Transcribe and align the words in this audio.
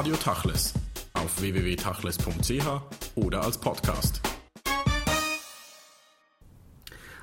Radio 0.00 0.16
Tachles 0.16 0.72
auf 1.12 1.42
www.tachles.ch 1.42 2.66
oder 3.16 3.44
als 3.44 3.58
Podcast. 3.58 4.22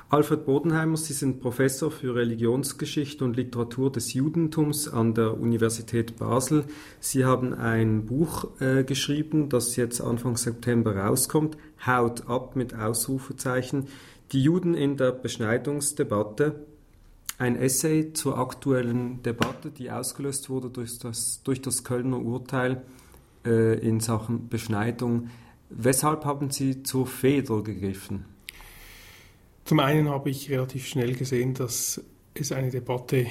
Alfred 0.10 0.46
Bodenheimer, 0.46 0.96
Sie 0.96 1.14
sind 1.14 1.42
Professor 1.42 1.90
für 1.90 2.14
Religionsgeschichte 2.14 3.26
und 3.26 3.36
Literatur 3.36 3.92
des 3.92 4.14
Judentums 4.14 4.88
an 4.88 5.16
der 5.16 5.40
Universität 5.40 6.18
Basel. 6.18 6.66
Sie 7.00 7.26
haben 7.26 7.56
ein 7.56 8.06
Buch 8.06 8.46
äh, 8.62 8.84
geschrieben, 8.84 9.50
das 9.50 9.76
jetzt 9.76 10.00
Anfang 10.00 10.38
September 10.38 10.96
rauskommt, 10.96 11.58
Haut 11.84 12.30
ab 12.30 12.56
mit 12.56 12.76
Ausrufezeichen, 12.76 13.88
die 14.34 14.44
Juden 14.44 14.76
in 14.76 14.98
der 14.98 15.14
Beschneidungsdebatte. 15.14 16.68
Ein 17.40 17.56
Essay 17.56 18.14
zur 18.14 18.40
aktuellen 18.40 19.22
Debatte, 19.22 19.70
die 19.70 19.92
ausgelöst 19.92 20.50
wurde 20.50 20.70
durch 20.72 20.98
das, 20.98 21.44
durch 21.44 21.62
das 21.62 21.84
Kölner 21.84 22.20
Urteil 22.20 22.82
äh, 23.46 23.80
in 23.80 24.00
Sachen 24.00 24.50
Beschneidung. 24.50 25.30
Weshalb 25.70 26.26
haben 26.26 26.50
Sie 26.50 26.82
zur 26.82 27.06
Feder 27.06 27.62
gegriffen? 27.62 28.26
Zum 29.66 29.80
einen 29.80 30.10
habe 30.10 30.32
ich 30.32 30.50
relativ 30.50 30.88
schnell 30.88 31.14
gesehen, 31.14 31.54
dass 31.54 32.02
es 32.34 32.52
eine 32.52 32.72
Debatte 32.72 33.28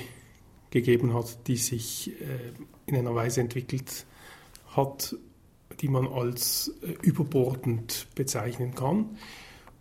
gegeben 0.71 1.13
hat, 1.15 1.49
die 1.49 1.57
sich 1.57 2.13
äh, 2.21 2.53
in 2.87 2.95
einer 2.95 3.15
Weise 3.15 3.41
entwickelt 3.41 4.07
hat, 4.77 5.17
die 5.81 5.89
man 5.89 6.07
als 6.07 6.73
äh, 6.83 6.93
überbordend 7.03 8.07
bezeichnen 8.15 8.75
kann. 8.75 9.17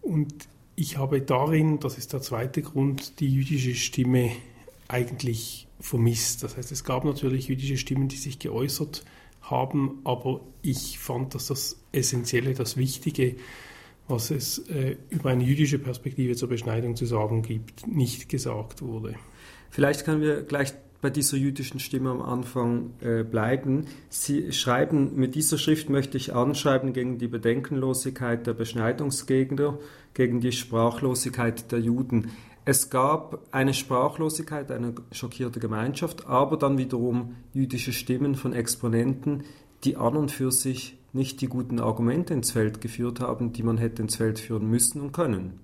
Und 0.01 0.47
ich 0.75 0.97
habe 0.97 1.21
darin, 1.21 1.79
das 1.79 1.97
ist 1.97 2.13
der 2.13 2.21
zweite 2.21 2.61
Grund, 2.61 3.19
die 3.19 3.27
jüdische 3.29 3.75
Stimme 3.75 4.31
eigentlich 4.87 5.67
vermisst. 5.79 6.43
Das 6.43 6.57
heißt, 6.57 6.71
es 6.71 6.83
gab 6.83 7.05
natürlich 7.05 7.47
jüdische 7.47 7.77
Stimmen, 7.77 8.07
die 8.07 8.17
sich 8.17 8.39
geäußert 8.39 9.05
haben, 9.41 9.99
aber 10.03 10.41
ich 10.61 10.99
fand, 10.99 11.35
dass 11.35 11.47
das 11.47 11.79
Essentielle, 11.91 12.53
das 12.53 12.77
Wichtige 12.77 13.35
was 14.07 14.31
es 14.31 14.59
äh, 14.69 14.97
über 15.09 15.31
eine 15.31 15.43
jüdische 15.43 15.79
Perspektive 15.79 16.35
zur 16.35 16.49
Beschneidung 16.49 16.95
zu 16.95 17.05
sagen 17.05 17.41
gibt, 17.41 17.87
nicht 17.87 18.29
gesagt 18.29 18.81
wurde. 18.81 19.15
Vielleicht 19.69 20.05
können 20.05 20.21
wir 20.21 20.43
gleich 20.43 20.73
bei 21.05 21.11
dieser 21.11 21.37
jüdischen 21.37 21.79
Stimme 21.79 22.09
am 22.09 22.23
Anfang 22.23 22.93
äh, 22.99 23.21
bleiben. 23.21 23.85
Sie 24.09 24.51
schreiben, 24.51 25.15
mit 25.15 25.35
dieser 25.35 25.59
Schrift 25.59 25.87
möchte 25.87 26.17
ich 26.17 26.33
anschreiben 26.33 26.93
gegen 26.93 27.19
die 27.19 27.27
Bedenkenlosigkeit 27.27 28.47
der 28.47 28.55
Beschneidungsgegner, 28.55 29.77
gegen 30.15 30.39
die 30.39 30.51
Sprachlosigkeit 30.51 31.71
der 31.71 31.77
Juden. 31.77 32.31
Es 32.65 32.89
gab 32.89 33.45
eine 33.51 33.75
Sprachlosigkeit, 33.75 34.71
eine 34.71 34.95
schockierte 35.11 35.59
Gemeinschaft, 35.59 36.25
aber 36.25 36.57
dann 36.57 36.79
wiederum 36.79 37.35
jüdische 37.53 37.93
Stimmen 37.93 38.33
von 38.33 38.53
Exponenten, 38.53 39.43
die 39.83 39.97
an 39.97 40.17
und 40.17 40.31
für 40.31 40.51
sich 40.51 40.97
nicht 41.13 41.39
die 41.41 41.49
guten 41.49 41.79
Argumente 41.79 42.33
ins 42.33 42.49
Feld 42.49 42.81
geführt 42.81 43.19
haben, 43.19 43.53
die 43.53 43.61
man 43.61 43.77
hätte 43.77 44.01
ins 44.01 44.15
Feld 44.15 44.39
führen 44.39 44.67
müssen 44.67 45.01
und 45.01 45.11
können. 45.11 45.59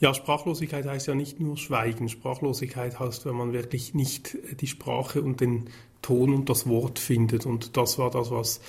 Ja, 0.00 0.12
Sprachlosigkeit 0.12 0.86
heißt 0.86 1.06
ja 1.06 1.14
nicht 1.14 1.40
nur 1.40 1.56
Schweigen. 1.56 2.08
Sprachlosigkeit 2.08 2.98
heißt, 2.98 3.26
wenn 3.26 3.36
man 3.36 3.52
wirklich 3.52 3.94
nicht 3.94 4.36
die 4.60 4.66
Sprache 4.66 5.22
und 5.22 5.40
den 5.40 5.70
Ton 6.02 6.34
und 6.34 6.48
das 6.50 6.68
Wort 6.68 6.98
findet. 6.98 7.46
Und 7.46 7.76
das 7.76 7.98
war 7.98 8.10
das, 8.10 8.30
was, 8.30 8.60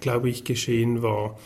glaube 0.00 0.30
ich, 0.30 0.44
geschehen 0.44 1.02
war. 1.02 1.38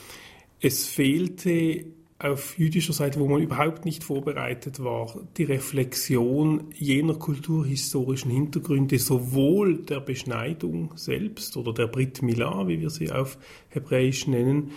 Es 0.60 0.86
fehlte 0.86 1.84
auf 2.18 2.56
jüdischer 2.56 2.92
Seite, 2.92 3.20
wo 3.20 3.28
man 3.28 3.42
überhaupt 3.42 3.84
nicht 3.84 4.04
vorbereitet 4.04 4.82
war, 4.82 5.20
die 5.36 5.44
Reflexion 5.44 6.72
jener 6.72 7.14
kulturhistorischen 7.14 8.30
Hintergründe, 8.30 8.98
sowohl 8.98 9.78
der 9.78 10.00
Beschneidung 10.00 10.92
selbst 10.96 11.56
oder 11.56 11.74
der 11.74 11.88
Brit 11.88 12.22
Milah, 12.22 12.66
wie 12.68 12.80
wir 12.80 12.90
sie 12.90 13.10
auf 13.10 13.36
Hebräisch 13.68 14.26
nennen, 14.26 14.70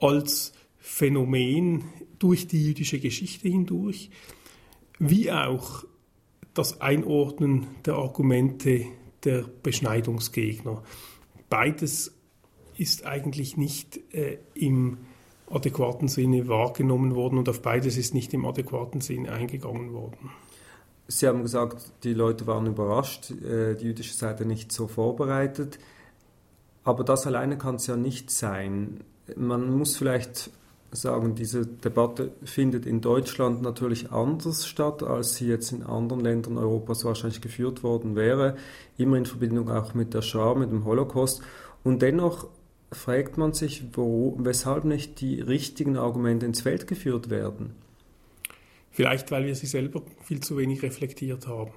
als 0.00 0.52
Phänomen 0.78 1.84
durch 2.18 2.46
die 2.46 2.64
jüdische 2.64 2.98
Geschichte 2.98 3.48
hindurch, 3.48 4.10
wie 4.98 5.30
auch 5.30 5.84
das 6.54 6.80
Einordnen 6.80 7.66
der 7.84 7.94
Argumente 7.94 8.86
der 9.24 9.44
Beschneidungsgegner. 9.62 10.82
Beides 11.50 12.14
ist 12.76 13.06
eigentlich 13.06 13.56
nicht 13.56 14.00
äh, 14.14 14.38
im 14.54 14.98
adäquaten 15.50 16.08
Sinne 16.08 16.48
wahrgenommen 16.48 17.14
worden 17.14 17.38
und 17.38 17.48
auf 17.48 17.62
beides 17.62 17.96
ist 17.96 18.14
nicht 18.14 18.34
im 18.34 18.44
adäquaten 18.44 19.00
Sinne 19.00 19.32
eingegangen 19.32 19.92
worden. 19.92 20.30
Sie 21.08 21.28
haben 21.28 21.42
gesagt, 21.42 21.92
die 22.02 22.14
Leute 22.14 22.46
waren 22.46 22.66
überrascht, 22.66 23.30
äh, 23.30 23.74
die 23.76 23.84
jüdische 23.86 24.14
Seite 24.14 24.44
nicht 24.44 24.72
so 24.72 24.88
vorbereitet. 24.88 25.78
Aber 26.82 27.04
das 27.04 27.26
alleine 27.26 27.58
kann 27.58 27.76
es 27.76 27.86
ja 27.86 27.96
nicht 27.96 28.30
sein. 28.30 29.00
Man 29.36 29.76
muss 29.76 29.96
vielleicht 29.96 30.50
sagen, 30.92 31.34
diese 31.34 31.66
Debatte 31.66 32.32
findet 32.44 32.86
in 32.86 33.00
Deutschland 33.00 33.62
natürlich 33.62 34.10
anders 34.12 34.66
statt, 34.66 35.02
als 35.02 35.34
sie 35.34 35.46
jetzt 35.46 35.72
in 35.72 35.82
anderen 35.82 36.22
Ländern 36.22 36.58
Europas 36.58 37.04
wahrscheinlich 37.04 37.40
geführt 37.40 37.82
worden 37.82 38.16
wäre. 38.16 38.56
Immer 38.96 39.16
in 39.18 39.26
Verbindung 39.26 39.70
auch 39.70 39.94
mit 39.94 40.14
der 40.14 40.22
Schar, 40.22 40.54
mit 40.54 40.70
dem 40.70 40.84
Holocaust. 40.84 41.42
Und 41.84 42.02
dennoch 42.02 42.48
fragt 42.92 43.36
man 43.36 43.52
sich, 43.52 43.84
wo, 43.92 44.36
weshalb 44.38 44.84
nicht 44.84 45.20
die 45.20 45.40
richtigen 45.40 45.96
Argumente 45.96 46.46
ins 46.46 46.62
Feld 46.62 46.86
geführt 46.86 47.30
werden. 47.30 47.74
Vielleicht, 48.90 49.30
weil 49.30 49.44
wir 49.44 49.54
sie 49.54 49.66
selber 49.66 50.02
viel 50.24 50.40
zu 50.40 50.56
wenig 50.56 50.82
reflektiert 50.82 51.46
haben. 51.46 51.72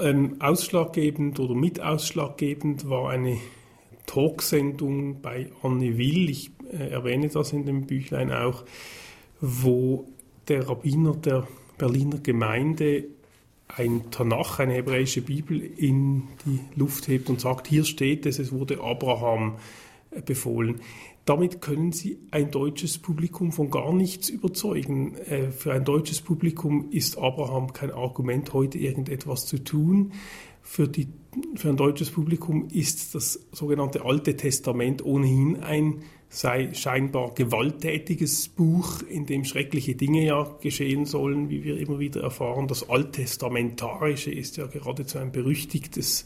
Ähm, 0.00 0.36
ausschlaggebend 0.40 1.38
oder 1.40 1.54
mit 1.54 1.80
ausschlaggebend 1.80 2.88
war 2.88 3.10
eine 3.10 3.38
Talksendung 4.10 5.20
bei 5.22 5.52
Anne 5.62 5.96
Will, 5.96 6.30
ich 6.30 6.50
äh, 6.72 6.90
erwähne 6.90 7.28
das 7.28 7.52
in 7.52 7.64
dem 7.64 7.86
Büchlein 7.86 8.32
auch, 8.32 8.64
wo 9.40 10.08
der 10.48 10.68
Rabbiner 10.68 11.14
der 11.14 11.46
Berliner 11.78 12.18
Gemeinde 12.18 13.04
ein 13.68 14.10
Tanach, 14.10 14.58
eine 14.58 14.74
hebräische 14.74 15.22
Bibel, 15.22 15.60
in 15.60 16.24
die 16.44 16.58
Luft 16.74 17.06
hebt 17.06 17.30
und 17.30 17.40
sagt, 17.40 17.68
hier 17.68 17.84
steht 17.84 18.26
es, 18.26 18.40
es 18.40 18.50
wurde 18.50 18.80
Abraham 18.80 19.58
äh, 20.10 20.20
befohlen. 20.20 20.80
Damit 21.24 21.60
können 21.60 21.92
Sie 21.92 22.18
ein 22.32 22.50
deutsches 22.50 22.98
Publikum 22.98 23.52
von 23.52 23.70
gar 23.70 23.92
nichts 23.92 24.28
überzeugen. 24.28 25.14
Äh, 25.18 25.52
für 25.52 25.72
ein 25.72 25.84
deutsches 25.84 26.20
Publikum 26.20 26.90
ist 26.90 27.16
Abraham 27.16 27.72
kein 27.72 27.92
Argument, 27.92 28.52
heute 28.54 28.78
irgendetwas 28.78 29.46
zu 29.46 29.62
tun. 29.62 30.14
Für, 30.62 30.88
die, 30.88 31.08
für 31.56 31.70
ein 31.70 31.76
deutsches 31.76 32.10
Publikum 32.10 32.68
ist 32.68 33.14
das 33.14 33.40
sogenannte 33.52 34.04
Alte 34.04 34.36
Testament 34.36 35.04
ohnehin 35.04 35.62
ein 35.62 36.02
sei 36.32 36.72
scheinbar 36.74 37.34
gewalttätiges 37.34 38.48
Buch, 38.48 39.02
in 39.02 39.26
dem 39.26 39.44
schreckliche 39.44 39.96
Dinge 39.96 40.24
ja 40.24 40.56
geschehen 40.60 41.04
sollen, 41.04 41.50
wie 41.50 41.64
wir 41.64 41.78
immer 41.78 41.98
wieder 41.98 42.22
erfahren. 42.22 42.68
Das 42.68 42.88
Alttestamentarische 42.88 44.30
ist 44.30 44.56
ja 44.56 44.66
geradezu 44.66 45.18
ein 45.18 45.32
berüchtigtes 45.32 46.24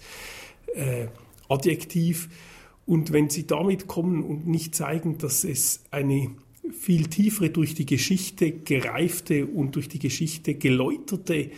äh, 0.75 1.07
Adjektiv. 1.49 2.29
Und 2.87 3.13
wenn 3.13 3.31
Sie 3.31 3.47
damit 3.47 3.87
kommen 3.87 4.23
und 4.23 4.47
nicht 4.47 4.75
zeigen, 4.75 5.17
dass 5.17 5.43
es 5.43 5.83
eine 5.91 6.31
viel 6.71 7.07
tiefere, 7.07 7.49
durch 7.49 7.75
die 7.75 7.87
Geschichte 7.87 8.53
gereifte 8.53 9.47
und 9.47 9.75
durch 9.75 9.89
die 9.89 9.99
Geschichte 9.99 10.55
geläuterte 10.55 11.51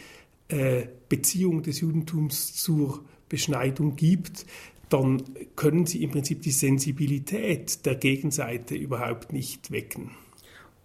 äh, 0.48 0.86
Beziehung 1.08 1.62
des 1.62 1.80
Judentums 1.80 2.54
zur 2.54 3.04
Beschneidung 3.28 3.96
gibt, 3.96 4.46
dann 4.88 5.22
können 5.56 5.86
sie 5.86 6.02
im 6.02 6.10
Prinzip 6.10 6.42
die 6.42 6.52
Sensibilität 6.52 7.84
der 7.86 7.96
Gegenseite 7.96 8.74
überhaupt 8.74 9.32
nicht 9.32 9.70
wecken. 9.70 10.12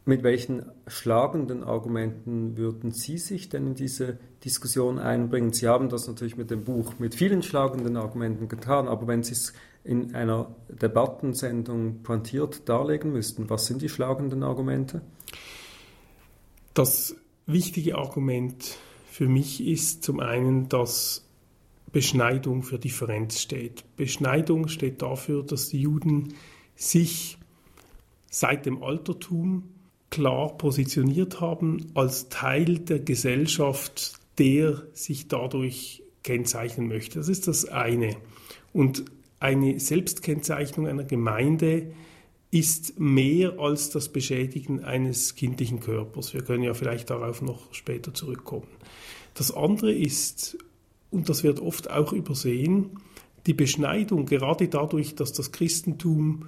Mit 0.04 0.24
welchen 0.24 0.66
schlagenden 0.88 1.64
Argumenten 1.64 2.58
würden 2.58 2.92
Sie 2.92 3.20
sich 3.20 3.50
denn 3.50 3.68
in 3.68 3.76
diese 3.76 4.18
Diskussion 4.44 4.98
einbringen? 4.98 5.54
Sie 5.54 5.68
haben 5.68 5.90
das 5.90 6.08
natürlich 6.08 6.38
mit 6.38 6.50
dem 6.50 6.64
Buch 6.64 6.96
mit 6.98 7.14
vielen 7.14 7.44
schlagenden 7.44 7.98
Argumenten 7.98 8.48
getan, 8.48 8.88
aber 8.88 9.06
wenn 9.06 9.22
Sie 9.22 9.34
es 9.34 9.54
in 9.84 10.16
einer 10.16 10.56
Debattensendung 10.70 12.02
pointiert 12.02 12.68
darlegen 12.68 13.12
müssten, 13.12 13.50
was 13.52 13.68
sind 13.68 13.84
die 13.84 13.90
schlagenden 13.90 14.42
Argumente? 14.42 15.02
Das 16.74 17.16
wichtige 17.46 17.96
Argument 17.98 18.78
für 19.12 19.28
mich 19.28 19.68
ist 19.68 20.04
zum 20.04 20.22
einen, 20.22 20.70
dass 20.70 21.28
Beschneidung 21.92 22.64
für 22.64 22.80
Differenz 22.80 23.42
steht. 23.42 23.84
Beschneidung 23.98 24.70
steht 24.70 25.02
dafür, 25.02 25.44
dass 25.44 25.68
die 25.68 25.82
Juden 25.82 26.36
sich 26.76 27.38
seit 28.30 28.66
dem 28.66 28.82
Altertum 28.82 29.64
klar 30.10 30.58
positioniert 30.58 31.42
haben 31.42 31.88
als 31.94 32.30
Teil 32.30 32.80
der 32.80 33.00
Gesellschaft, 33.00 34.14
der 34.38 34.82
sich 34.94 35.28
dadurch 35.28 36.04
kennzeichnen 36.24 36.88
möchte. 36.88 37.20
Das 37.20 37.28
ist 37.28 37.50
das 37.50 37.66
eine. 37.66 38.16
Und 38.72 39.04
eine 39.42 39.78
Selbstkennzeichnung 39.78 40.88
einer 40.88 41.04
Gemeinde 41.04 41.92
ist 42.52 43.00
mehr 43.00 43.60
als 43.60 43.90
das 43.90 44.10
Beschädigen 44.10 44.84
eines 44.84 45.36
kindlichen 45.36 45.80
Körpers. 45.80 46.34
Wir 46.34 46.44
können 46.44 46.64
ja 46.64 46.74
vielleicht 46.74 47.10
darauf 47.10 47.42
noch 47.42 47.74
später 47.74 48.14
zurückkommen. 48.14 48.68
Das 49.34 49.56
andere 49.56 49.94
ist 49.94 50.58
und 51.12 51.28
das 51.30 51.44
wird 51.44 51.60
oft 51.60 51.92
auch 51.92 52.14
übersehen, 52.14 52.92
die 53.46 53.54
Beschneidung, 53.54 54.26
gerade 54.26 54.68
dadurch, 54.68 55.16
dass 55.16 55.34
das 55.34 55.52
Christentum 55.52 56.48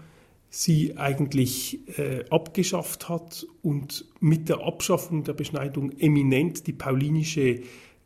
sie 0.50 0.98
eigentlich 0.98 1.80
äh, 1.98 2.26
abgeschafft 2.30 3.10
hat 3.10 3.46
und 3.62 4.06
mit 4.20 4.50
der 4.50 4.62
Abschaffung 4.62 5.24
der 5.24 5.34
Beschneidung 5.34 5.92
eminent 6.00 6.68
die 6.68 6.74
paulinische 6.74 7.62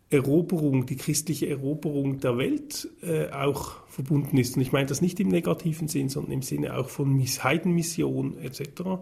Eroberung, 0.09 0.85
die 0.85 0.95
christliche 0.95 1.49
Eroberung 1.49 2.19
der 2.19 2.37
Welt 2.37 2.89
äh, 3.01 3.29
auch 3.31 3.85
verbunden 3.87 4.37
ist. 4.37 4.55
Und 4.55 4.61
ich 4.61 4.71
meine 4.71 4.85
das 4.85 5.01
nicht 5.01 5.19
im 5.19 5.27
negativen 5.27 5.87
Sinn, 5.89 6.07
sondern 6.07 6.31
im 6.31 6.41
Sinne 6.41 6.77
auch 6.77 6.89
von 6.89 7.19
Heidenmission 7.19 8.37
etc., 8.37 9.01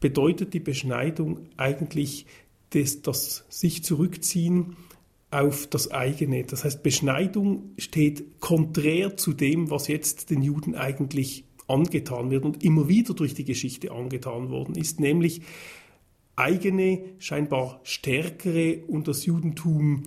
bedeutet 0.00 0.54
die 0.54 0.60
Beschneidung 0.60 1.40
eigentlich 1.56 2.26
das, 2.70 3.02
das 3.02 3.44
sich 3.48 3.84
zurückziehen 3.84 4.76
auf 5.30 5.66
das 5.66 5.90
eigene. 5.90 6.44
Das 6.44 6.64
heißt, 6.64 6.82
Beschneidung 6.82 7.72
steht 7.76 8.40
konträr 8.40 9.16
zu 9.16 9.32
dem, 9.34 9.70
was 9.70 9.88
jetzt 9.88 10.30
den 10.30 10.42
Juden 10.42 10.74
eigentlich 10.74 11.44
angetan 11.66 12.30
wird 12.30 12.44
und 12.46 12.64
immer 12.64 12.88
wieder 12.88 13.12
durch 13.12 13.34
die 13.34 13.44
Geschichte 13.44 13.92
angetan 13.92 14.48
worden 14.48 14.74
ist, 14.74 15.00
nämlich 15.00 15.42
eigene, 16.36 17.00
scheinbar 17.18 17.80
stärkere 17.82 18.78
und 18.86 19.08
das 19.08 19.26
Judentum 19.26 20.04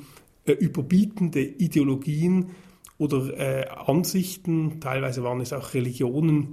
überbietende 0.59 1.41
Ideologien 1.41 2.51
oder 2.97 3.37
äh, 3.37 3.67
Ansichten, 3.67 4.79
teilweise 4.79 5.23
waren 5.23 5.41
es 5.41 5.53
auch 5.53 5.73
Religionen, 5.73 6.49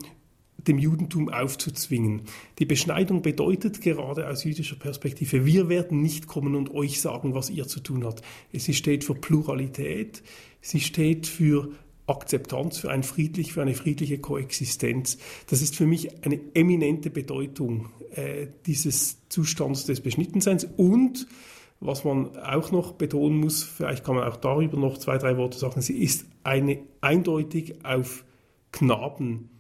dem 0.67 0.79
Judentum 0.79 1.29
aufzuzwingen. 1.29 2.23
Die 2.59 2.67
Beschneidung 2.67 3.23
bedeutet 3.23 3.81
gerade 3.81 4.29
aus 4.29 4.45
jüdischer 4.45 4.77
Perspektive, 4.77 5.47
wir 5.47 5.69
werden 5.69 6.03
nicht 6.03 6.27
kommen 6.27 6.55
und 6.55 6.75
euch 6.75 7.01
sagen, 7.01 7.35
was 7.35 7.51
ihr 7.51 7.67
zu 7.67 7.81
tun 7.81 8.05
habt. 8.05 8.23
Sie 8.53 8.75
steht 8.75 9.05
für 9.05 9.15
Pluralität, 9.15 10.23
sie 10.61 10.81
steht 10.81 11.27
für 11.27 11.71
Akzeptanz, 12.07 12.79
für, 12.79 12.91
ein 12.91 13.03
friedlich, 13.03 13.53
für 13.53 13.63
eine 13.63 13.75
friedliche 13.75 14.19
Koexistenz. 14.19 15.19
Das 15.49 15.63
ist 15.63 15.77
für 15.77 15.87
mich 15.87 16.25
eine 16.25 16.41
eminente 16.55 17.11
Bedeutung 17.11 17.91
äh, 18.15 18.49
dieses 18.67 19.19
Zustands 19.29 19.85
des 19.85 20.01
Beschnittenseins 20.01 20.67
und 20.77 21.27
was 21.81 22.05
man 22.05 22.37
auch 22.39 22.73
noch 22.73 22.93
betonen 22.93 23.39
muss, 23.39 23.63
vielleicht 23.63 24.05
kann 24.05 24.17
man 24.17 24.29
auch 24.29 24.37
darüber 24.37 24.77
noch 24.77 24.99
zwei, 24.99 25.19
drei 25.19 25.37
Worte 25.37 25.59
sagen, 25.59 25.81
sie 25.81 26.03
ist 26.03 26.27
eine 26.43 26.81
eindeutig 27.01 27.85
auf 27.85 28.25
Knaben 28.73 29.51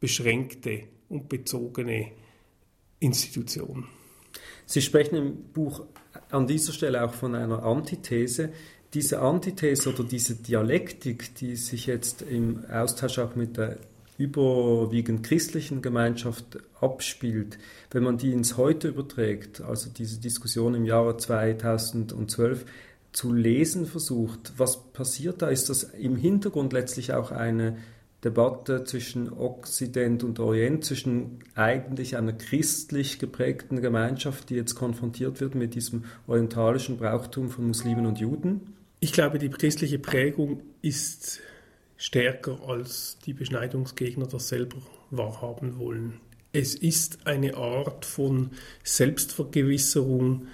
beschränkte 0.00 0.84
und 1.08 1.28
bezogene 1.28 2.12
Institution. 3.00 3.86
Sie 4.66 4.82
sprechen 4.82 5.16
im 5.16 5.52
Buch 5.52 5.84
an 6.30 6.46
dieser 6.46 6.72
Stelle 6.72 7.04
auch 7.04 7.12
von 7.12 7.34
einer 7.34 7.62
Antithese. 7.62 8.52
Diese 8.94 9.20
Antithese 9.20 9.92
oder 9.92 10.04
diese 10.04 10.36
Dialektik, 10.36 11.34
die 11.34 11.56
sich 11.56 11.86
jetzt 11.86 12.22
im 12.22 12.64
Austausch 12.70 13.18
auch 13.18 13.34
mit 13.34 13.56
der 13.56 13.78
überwiegend 14.16 15.24
christlichen 15.24 15.82
Gemeinschaft 15.82 16.58
abspielt, 16.80 17.58
wenn 17.90 18.04
man 18.04 18.18
die 18.18 18.32
ins 18.32 18.56
Heute 18.56 18.88
überträgt, 18.88 19.60
also 19.60 19.90
diese 19.90 20.20
Diskussion 20.20 20.74
im 20.74 20.84
Jahre 20.84 21.16
2012 21.16 22.64
zu 23.12 23.32
lesen 23.32 23.86
versucht, 23.86 24.52
was 24.56 24.92
passiert 24.92 25.42
da? 25.42 25.48
Ist 25.48 25.70
das 25.70 25.84
im 25.84 26.16
Hintergrund 26.16 26.72
letztlich 26.72 27.12
auch 27.12 27.30
eine 27.30 27.76
Debatte 28.24 28.84
zwischen 28.84 29.32
Okzident 29.32 30.24
und 30.24 30.40
Orient, 30.40 30.84
zwischen 30.84 31.40
eigentlich 31.54 32.16
einer 32.16 32.32
christlich 32.32 33.18
geprägten 33.18 33.82
Gemeinschaft, 33.82 34.50
die 34.50 34.54
jetzt 34.54 34.74
konfrontiert 34.74 35.40
wird 35.40 35.54
mit 35.54 35.74
diesem 35.74 36.04
orientalischen 36.26 36.96
Brauchtum 36.96 37.50
von 37.50 37.66
Muslimen 37.66 38.06
und 38.06 38.18
Juden? 38.18 38.74
Ich 39.00 39.12
glaube, 39.12 39.38
die 39.38 39.50
christliche 39.50 39.98
Prägung 39.98 40.62
ist 40.80 41.40
stärker 41.96 42.58
als 42.66 43.18
die 43.24 43.32
Beschneidungsgegner 43.32 44.26
das 44.26 44.48
selber 44.48 44.76
wahrhaben 45.10 45.78
wollen. 45.78 46.20
Es 46.52 46.74
ist 46.74 47.26
eine 47.26 47.56
Art 47.56 48.04
von 48.04 48.50
Selbstvergewisserung, 48.82 50.46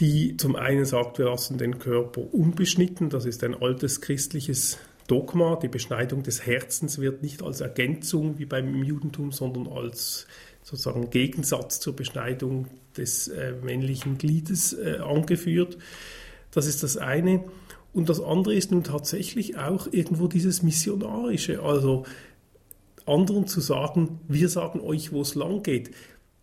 die 0.00 0.36
zum 0.36 0.56
einen 0.56 0.84
sagt, 0.84 1.18
wir 1.18 1.26
lassen 1.26 1.58
den 1.58 1.78
Körper 1.78 2.22
unbeschnitten, 2.32 3.10
das 3.10 3.24
ist 3.24 3.44
ein 3.44 3.54
altes 3.54 4.00
christliches 4.00 4.78
Dogma, 5.06 5.56
die 5.56 5.68
Beschneidung 5.68 6.22
des 6.22 6.46
Herzens 6.46 6.98
wird 6.98 7.22
nicht 7.22 7.42
als 7.42 7.60
Ergänzung 7.60 8.38
wie 8.38 8.44
beim 8.44 8.82
Judentum, 8.82 9.32
sondern 9.32 9.68
als 9.68 10.26
sozusagen 10.62 11.10
Gegensatz 11.10 11.78
zur 11.78 11.94
Beschneidung 11.94 12.66
des 12.96 13.28
äh, 13.28 13.52
männlichen 13.62 14.18
Gliedes 14.18 14.72
äh, 14.72 14.98
angeführt. 14.98 15.78
Das 16.50 16.66
ist 16.66 16.82
das 16.82 16.96
eine. 16.96 17.44
Und 17.96 18.10
das 18.10 18.20
andere 18.20 18.54
ist 18.54 18.72
nun 18.72 18.84
tatsächlich 18.84 19.56
auch 19.56 19.88
irgendwo 19.90 20.28
dieses 20.28 20.62
Missionarische, 20.62 21.62
also 21.62 22.04
anderen 23.06 23.46
zu 23.46 23.62
sagen, 23.62 24.20
wir 24.28 24.50
sagen 24.50 24.80
euch, 24.80 25.12
wo 25.12 25.22
es 25.22 25.34
lang 25.34 25.62
geht. 25.62 25.92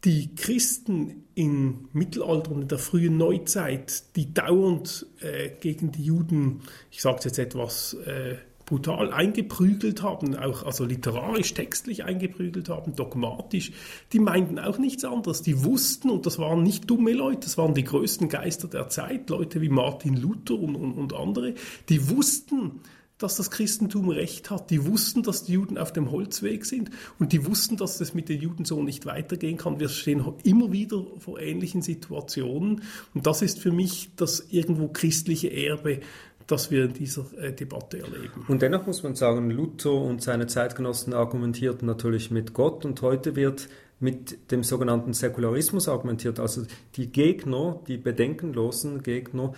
Die 0.04 0.34
Christen 0.34 1.26
im 1.36 1.90
Mittelalter 1.94 2.54
und 2.54 2.64
in 2.64 2.68
der 2.70 2.80
frühen 2.80 3.18
Neuzeit, 3.18 4.16
die 4.16 4.34
dauernd 4.34 5.06
äh, 5.20 5.52
gegen 5.60 5.92
die 5.92 6.04
Juden, 6.04 6.62
ich 6.90 7.04
sage 7.04 7.20
es 7.20 7.26
jetzt 7.26 7.38
etwas 7.38 7.94
äh, 8.04 8.38
brutal 8.66 9.12
eingeprügelt 9.12 10.02
haben, 10.02 10.36
auch 10.36 10.64
also 10.64 10.86
literarisch, 10.86 11.54
textlich 11.54 12.04
eingeprügelt 12.04 12.70
haben, 12.70 12.96
dogmatisch, 12.96 13.72
die 14.14 14.20
meinten 14.20 14.60
auch 14.60 14.78
nichts 14.78 15.04
anderes. 15.06 15.42
Die 15.42 15.64
wussten, 15.64 16.10
und 16.10 16.26
das 16.26 16.40
waren 16.40 16.64
nicht 16.64 16.90
dumme 16.90 17.14
Leute, 17.14 17.42
das 17.42 17.58
waren 17.58 17.74
die 17.74 17.84
größten 17.84 18.30
Geister 18.30 18.68
der 18.68 18.90
Zeit, 18.90 19.30
Leute 19.30 19.62
wie 19.62 19.70
Martin 19.70 20.16
Luther 20.16 20.60
und, 20.60 20.76
und, 20.76 20.94
und 20.94 21.14
andere, 21.14 21.56
die 21.90 22.10
wussten, 22.10 22.82
dass 23.24 23.38
das 23.38 23.52
Christentum 23.52 24.10
Recht 24.10 24.50
hat. 24.50 24.70
Die 24.70 24.86
wussten, 24.86 25.24
dass 25.24 25.44
die 25.44 25.54
Juden 25.54 25.78
auf 25.78 25.94
dem 25.94 26.12
Holzweg 26.12 26.66
sind 26.66 26.90
und 27.20 27.32
die 27.32 27.46
wussten, 27.46 27.78
dass 27.78 27.98
das 27.98 28.14
mit 28.14 28.28
den 28.28 28.42
Juden 28.42 28.66
so 28.66 28.84
nicht 28.84 29.06
weitergehen 29.06 29.58
kann. 29.58 29.80
Wir 29.80 29.88
stehen 29.88 30.24
immer 30.44 30.74
wieder 30.74 31.06
vor 31.20 31.40
ähnlichen 31.40 31.82
Situationen 31.82 32.82
und 33.14 33.26
das 33.26 33.42
ist 33.42 33.60
für 33.60 33.72
mich 33.72 34.10
das 34.18 34.48
irgendwo 34.50 34.90
christliche 34.90 35.54
Erbe 35.54 36.02
das 36.48 36.72
wir 36.72 36.86
in 36.86 36.94
dieser 36.94 37.26
äh, 37.38 37.54
Debatte 37.54 38.00
erleben. 38.00 38.46
Und 38.48 38.62
dennoch 38.62 38.86
muss 38.86 39.04
man 39.04 39.16
sagen, 39.16 39.50
Luther 39.50 39.94
und 39.94 40.22
seine 40.22 40.48
Zeitgenossen 40.48 41.14
argumentierten 41.14 41.86
natürlich 41.86 42.32
mit 42.32 42.54
Gott 42.54 42.86
und 42.86 43.02
heute 43.02 43.36
wird 43.36 43.70
mit 44.00 44.52
dem 44.52 44.64
sogenannten 44.64 45.14
Säkularismus 45.14 45.88
argumentiert. 45.88 46.40
Also 46.40 46.64
die 46.96 47.08
Gegner, 47.08 47.80
die 47.88 47.98
bedenkenlosen 47.98 49.02
Gegner, 49.02 49.54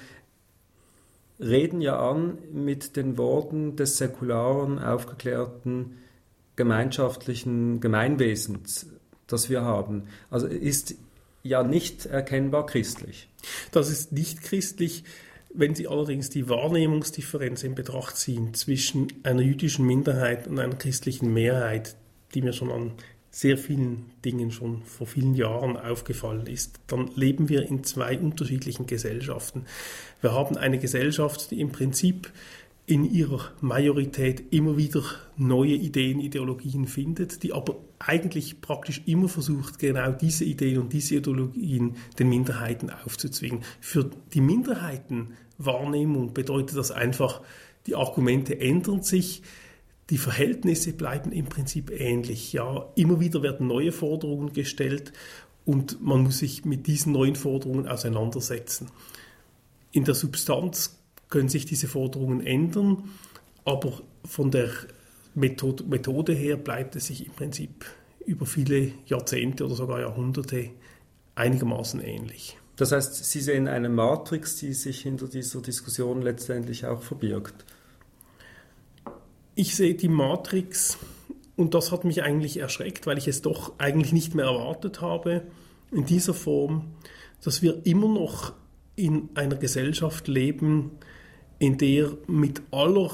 reden 1.39 1.81
ja 1.81 1.99
an 1.99 2.37
mit 2.53 2.95
den 2.95 3.17
Worten 3.17 3.75
des 3.75 3.97
säkularen, 3.97 4.79
aufgeklärten, 4.79 5.97
gemeinschaftlichen 6.55 7.81
Gemeinwesens, 7.81 8.87
das 9.27 9.49
wir 9.49 9.61
haben. 9.61 10.03
Also 10.29 10.47
ist 10.47 10.95
ja 11.43 11.63
nicht 11.63 12.05
erkennbar 12.05 12.65
christlich. 12.65 13.29
Das 13.71 13.89
ist 13.89 14.11
nicht 14.11 14.41
christlich. 14.41 15.03
Wenn 15.57 15.73
Sie 15.73 15.87
allerdings 15.87 16.29
die 16.29 16.49
Wahrnehmungsdifferenz 16.49 17.63
in 17.63 17.75
Betracht 17.75 18.17
ziehen 18.17 18.53
zwischen 18.53 19.07
einer 19.23 19.41
jüdischen 19.41 19.85
Minderheit 19.85 20.47
und 20.47 20.59
einer 20.59 20.75
christlichen 20.75 21.33
Mehrheit, 21.33 21.95
die 22.33 22.41
mir 22.41 22.51
schon 22.51 22.71
an 22.71 22.91
sehr 23.31 23.57
vielen 23.57 24.11
Dingen 24.23 24.51
schon 24.51 24.81
vor 24.83 25.07
vielen 25.07 25.33
Jahren 25.33 25.77
aufgefallen 25.77 26.47
ist, 26.47 26.79
dann 26.87 27.09
leben 27.15 27.47
wir 27.47 27.67
in 27.69 27.83
zwei 27.85 28.17
unterschiedlichen 28.17 28.85
Gesellschaften. 28.85 29.65
Wir 30.21 30.33
haben 30.33 30.57
eine 30.57 30.77
Gesellschaft, 30.77 31.51
die 31.51 31.61
im 31.61 31.71
Prinzip 31.71 32.31
in 32.87 33.03
ihrer 33.11 33.51
Majorität 33.61 34.53
immer 34.53 34.77
wieder 34.77 35.03
neue 35.37 35.73
Ideen, 35.73 36.19
Ideologien 36.19 36.87
findet, 36.87 37.43
die 37.43 37.51
aber 37.51 37.77
eigentlich 37.97 38.61
praktisch 38.61 39.01
immer 39.05 39.27
versucht, 39.27 39.79
genau 39.79 40.11
diese 40.11 40.45
Ideen 40.45 40.79
und 40.79 40.93
diese 40.93 41.15
Ideologien 41.15 41.95
den 42.19 42.29
Minderheiten 42.29 42.89
aufzuzwingen. 42.89 43.61
Für 43.79 44.09
die 44.33 44.41
Minderheitenwahrnehmung 45.57 46.33
bedeutet 46.33 46.77
das 46.77 46.91
einfach, 46.91 47.41
die 47.87 47.95
Argumente 47.95 48.59
ändern 48.59 49.01
sich, 49.03 49.43
die 50.09 50.17
Verhältnisse 50.17 50.93
bleiben 50.93 51.31
im 51.31 51.45
Prinzip 51.45 51.91
ähnlich. 51.91 52.53
Ja, 52.53 52.89
immer 52.95 53.19
wieder 53.19 53.41
werden 53.41 53.67
neue 53.67 53.91
Forderungen 53.91 54.53
gestellt 54.53 55.13
und 55.65 56.03
man 56.03 56.23
muss 56.23 56.39
sich 56.39 56.65
mit 56.65 56.87
diesen 56.87 57.13
neuen 57.13 57.35
Forderungen 57.35 57.87
auseinandersetzen. 57.87 58.91
In 59.91 60.03
der 60.03 60.13
Substanz 60.13 60.99
können 61.29 61.49
sich 61.49 61.65
diese 61.65 61.87
Forderungen 61.87 62.45
ändern, 62.45 63.09
aber 63.63 64.01
von 64.25 64.51
der 64.51 64.69
Methode 65.33 66.33
her 66.33 66.57
bleibt 66.57 66.95
es 66.95 67.07
sich 67.07 67.25
im 67.25 67.33
Prinzip 67.33 67.85
über 68.25 68.45
viele 68.45 68.91
Jahrzehnte 69.07 69.65
oder 69.65 69.75
sogar 69.75 69.99
Jahrhunderte 69.99 70.69
einigermaßen 71.35 71.99
ähnlich. 72.01 72.57
Das 72.75 72.91
heißt, 72.91 73.23
Sie 73.25 73.41
sehen 73.41 73.67
eine 73.67 73.89
Matrix, 73.89 74.57
die 74.57 74.73
sich 74.73 75.01
hinter 75.01 75.27
dieser 75.27 75.61
Diskussion 75.61 76.21
letztendlich 76.21 76.85
auch 76.85 77.01
verbirgt. 77.01 77.65
Ich 79.55 79.75
sehe 79.75 79.95
die 79.95 80.09
Matrix, 80.09 80.97
und 81.55 81.73
das 81.73 81.91
hat 81.91 82.03
mich 82.03 82.23
eigentlich 82.23 82.57
erschreckt, 82.57 83.07
weil 83.07 83.17
ich 83.17 83.27
es 83.29 83.41
doch 83.41 83.79
eigentlich 83.79 84.11
nicht 84.11 84.35
mehr 84.35 84.45
erwartet 84.45 84.99
habe, 84.99 85.43
in 85.91 86.05
dieser 86.05 86.33
Form, 86.33 86.87
dass 87.41 87.61
wir 87.61 87.85
immer 87.85 88.09
noch 88.09 88.53
in 88.97 89.29
einer 89.35 89.55
Gesellschaft 89.55 90.27
leben, 90.27 90.91
in 91.59 91.77
der 91.77 92.11
mit 92.27 92.61
aller 92.71 93.11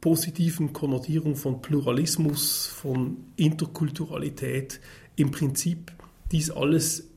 positiven 0.00 0.72
Konnotierung 0.72 1.36
von 1.36 1.60
Pluralismus, 1.60 2.66
von 2.66 3.18
Interkulturalität 3.36 4.80
im 5.16 5.30
Prinzip 5.30 5.92
dies 6.30 6.50
alles 6.50 7.07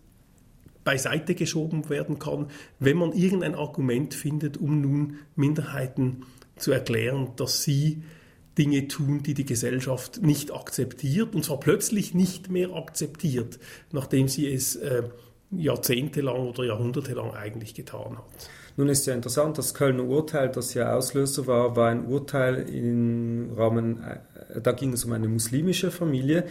beiseite 0.83 1.35
geschoben 1.35 1.89
werden 1.89 2.19
kann, 2.19 2.47
wenn 2.79 2.97
man 2.97 3.13
irgendein 3.13 3.55
Argument 3.55 4.13
findet, 4.13 4.57
um 4.57 4.81
nun 4.81 5.17
Minderheiten 5.35 6.23
zu 6.55 6.71
erklären, 6.71 7.29
dass 7.35 7.63
sie 7.63 8.03
Dinge 8.57 8.87
tun, 8.87 9.23
die 9.23 9.33
die 9.33 9.45
Gesellschaft 9.45 10.21
nicht 10.21 10.51
akzeptiert, 10.53 11.35
und 11.35 11.45
zwar 11.45 11.59
plötzlich 11.59 12.13
nicht 12.13 12.49
mehr 12.49 12.73
akzeptiert, 12.73 13.59
nachdem 13.91 14.27
sie 14.27 14.51
es 14.51 14.75
äh, 14.75 15.03
jahrzehntelang 15.51 16.49
oder 16.49 16.65
jahrhundertelang 16.65 17.31
eigentlich 17.33 17.73
getan 17.73 18.17
hat. 18.17 18.49
Nun 18.77 18.89
ist 18.89 19.05
ja 19.05 19.13
interessant, 19.13 19.57
das 19.57 19.73
Kölner 19.73 20.03
Urteil, 20.03 20.49
das 20.49 20.73
ja 20.73 20.95
Auslöser 20.95 21.47
war, 21.47 21.75
war 21.75 21.89
ein 21.89 22.05
Urteil 22.05 22.69
im 22.69 23.51
Rahmen, 23.55 24.01
äh, 24.03 24.61
da 24.61 24.71
ging 24.73 24.93
es 24.93 25.05
um 25.05 25.13
eine 25.13 25.27
muslimische 25.27 25.91
Familie. 25.91 26.45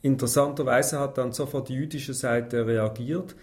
Interessanterweise 0.00 0.98
hat 1.00 1.18
dann 1.18 1.32
sofort 1.32 1.68
die 1.68 1.74
jüdische 1.74 2.14
Seite 2.14 2.66
reagiert. 2.66 3.36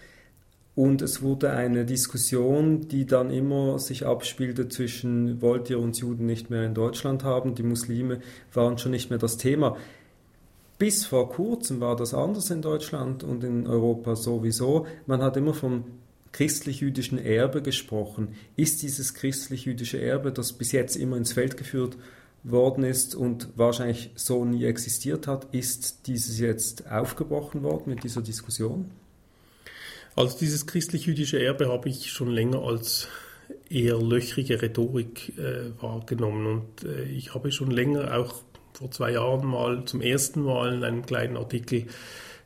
Und 0.74 1.02
es 1.02 1.20
wurde 1.20 1.50
eine 1.50 1.84
Diskussion, 1.84 2.88
die 2.88 3.04
dann 3.04 3.30
immer 3.30 3.78
sich 3.78 4.06
abspielte 4.06 4.68
zwischen, 4.68 5.42
wollt 5.42 5.68
ihr 5.68 5.80
uns 5.80 6.00
Juden 6.00 6.26
nicht 6.26 6.48
mehr 6.48 6.64
in 6.64 6.74
Deutschland 6.74 7.24
haben? 7.24 7.54
Die 7.54 7.62
Muslime 7.62 8.20
waren 8.54 8.78
schon 8.78 8.92
nicht 8.92 9.10
mehr 9.10 9.18
das 9.18 9.36
Thema. 9.36 9.76
Bis 10.78 11.04
vor 11.04 11.28
kurzem 11.28 11.80
war 11.80 11.96
das 11.96 12.14
anders 12.14 12.50
in 12.50 12.62
Deutschland 12.62 13.22
und 13.24 13.44
in 13.44 13.66
Europa 13.66 14.16
sowieso. 14.16 14.86
Man 15.06 15.22
hat 15.22 15.36
immer 15.36 15.52
vom 15.52 15.84
christlich-jüdischen 16.32 17.18
Erbe 17.18 17.60
gesprochen. 17.60 18.28
Ist 18.56 18.82
dieses 18.82 19.14
christlich-jüdische 19.14 20.00
Erbe, 20.00 20.32
das 20.32 20.52
bis 20.52 20.72
jetzt 20.72 20.96
immer 20.96 21.16
ins 21.16 21.32
Feld 21.32 21.56
geführt 21.56 21.98
worden 22.44 22.84
ist 22.84 23.14
und 23.14 23.48
wahrscheinlich 23.56 24.12
so 24.14 24.44
nie 24.44 24.64
existiert 24.64 25.26
hat, 25.26 25.48
ist 25.52 26.06
dieses 26.06 26.38
jetzt 26.38 26.90
aufgebrochen 26.90 27.62
worden 27.62 27.90
mit 27.90 28.04
dieser 28.04 28.22
Diskussion? 28.22 28.90
Also 30.16 30.38
dieses 30.38 30.66
christlich-jüdische 30.66 31.42
Erbe 31.42 31.68
habe 31.68 31.88
ich 31.88 32.10
schon 32.10 32.30
länger 32.30 32.62
als 32.62 33.08
eher 33.68 33.98
löchrige 33.98 34.60
Rhetorik 34.60 35.38
äh, 35.38 35.70
wahrgenommen 35.80 36.46
und 36.46 36.84
äh, 36.84 37.04
ich 37.04 37.34
habe 37.34 37.52
schon 37.52 37.70
länger, 37.70 38.16
auch 38.16 38.42
vor 38.72 38.90
zwei 38.90 39.12
Jahren 39.12 39.46
mal 39.46 39.84
zum 39.84 40.00
ersten 40.00 40.42
Mal 40.42 40.74
in 40.74 40.84
einem 40.84 41.06
kleinen 41.06 41.36
Artikel 41.36 41.86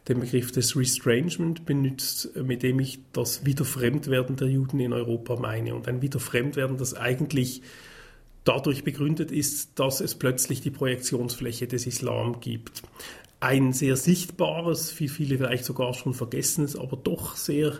den 0.08 0.20
Begriff 0.20 0.52
des 0.52 0.76
Restrangement 0.76 1.64
benutzt, 1.64 2.36
mit 2.36 2.62
dem 2.62 2.78
ich 2.80 2.98
das 3.12 3.46
Wiederfremdwerden 3.46 4.36
der 4.36 4.48
Juden 4.48 4.80
in 4.80 4.92
Europa 4.92 5.36
meine. 5.36 5.74
Und 5.74 5.88
ein 5.88 6.02
Wiederfremdwerden, 6.02 6.76
das 6.76 6.94
eigentlich 6.94 7.62
dadurch 8.44 8.84
begründet 8.84 9.32
ist, 9.32 9.78
dass 9.78 10.00
es 10.00 10.14
plötzlich 10.14 10.60
die 10.60 10.70
Projektionsfläche 10.70 11.66
des 11.66 11.86
Islam 11.86 12.40
gibt 12.40 12.82
ein 13.44 13.74
sehr 13.74 13.96
sichtbares, 13.96 14.98
wie 14.98 15.08
viele 15.08 15.36
vielleicht 15.36 15.66
sogar 15.66 15.92
schon 15.92 16.14
vergessenes, 16.14 16.76
aber 16.76 16.96
doch 16.96 17.36
sehr 17.36 17.78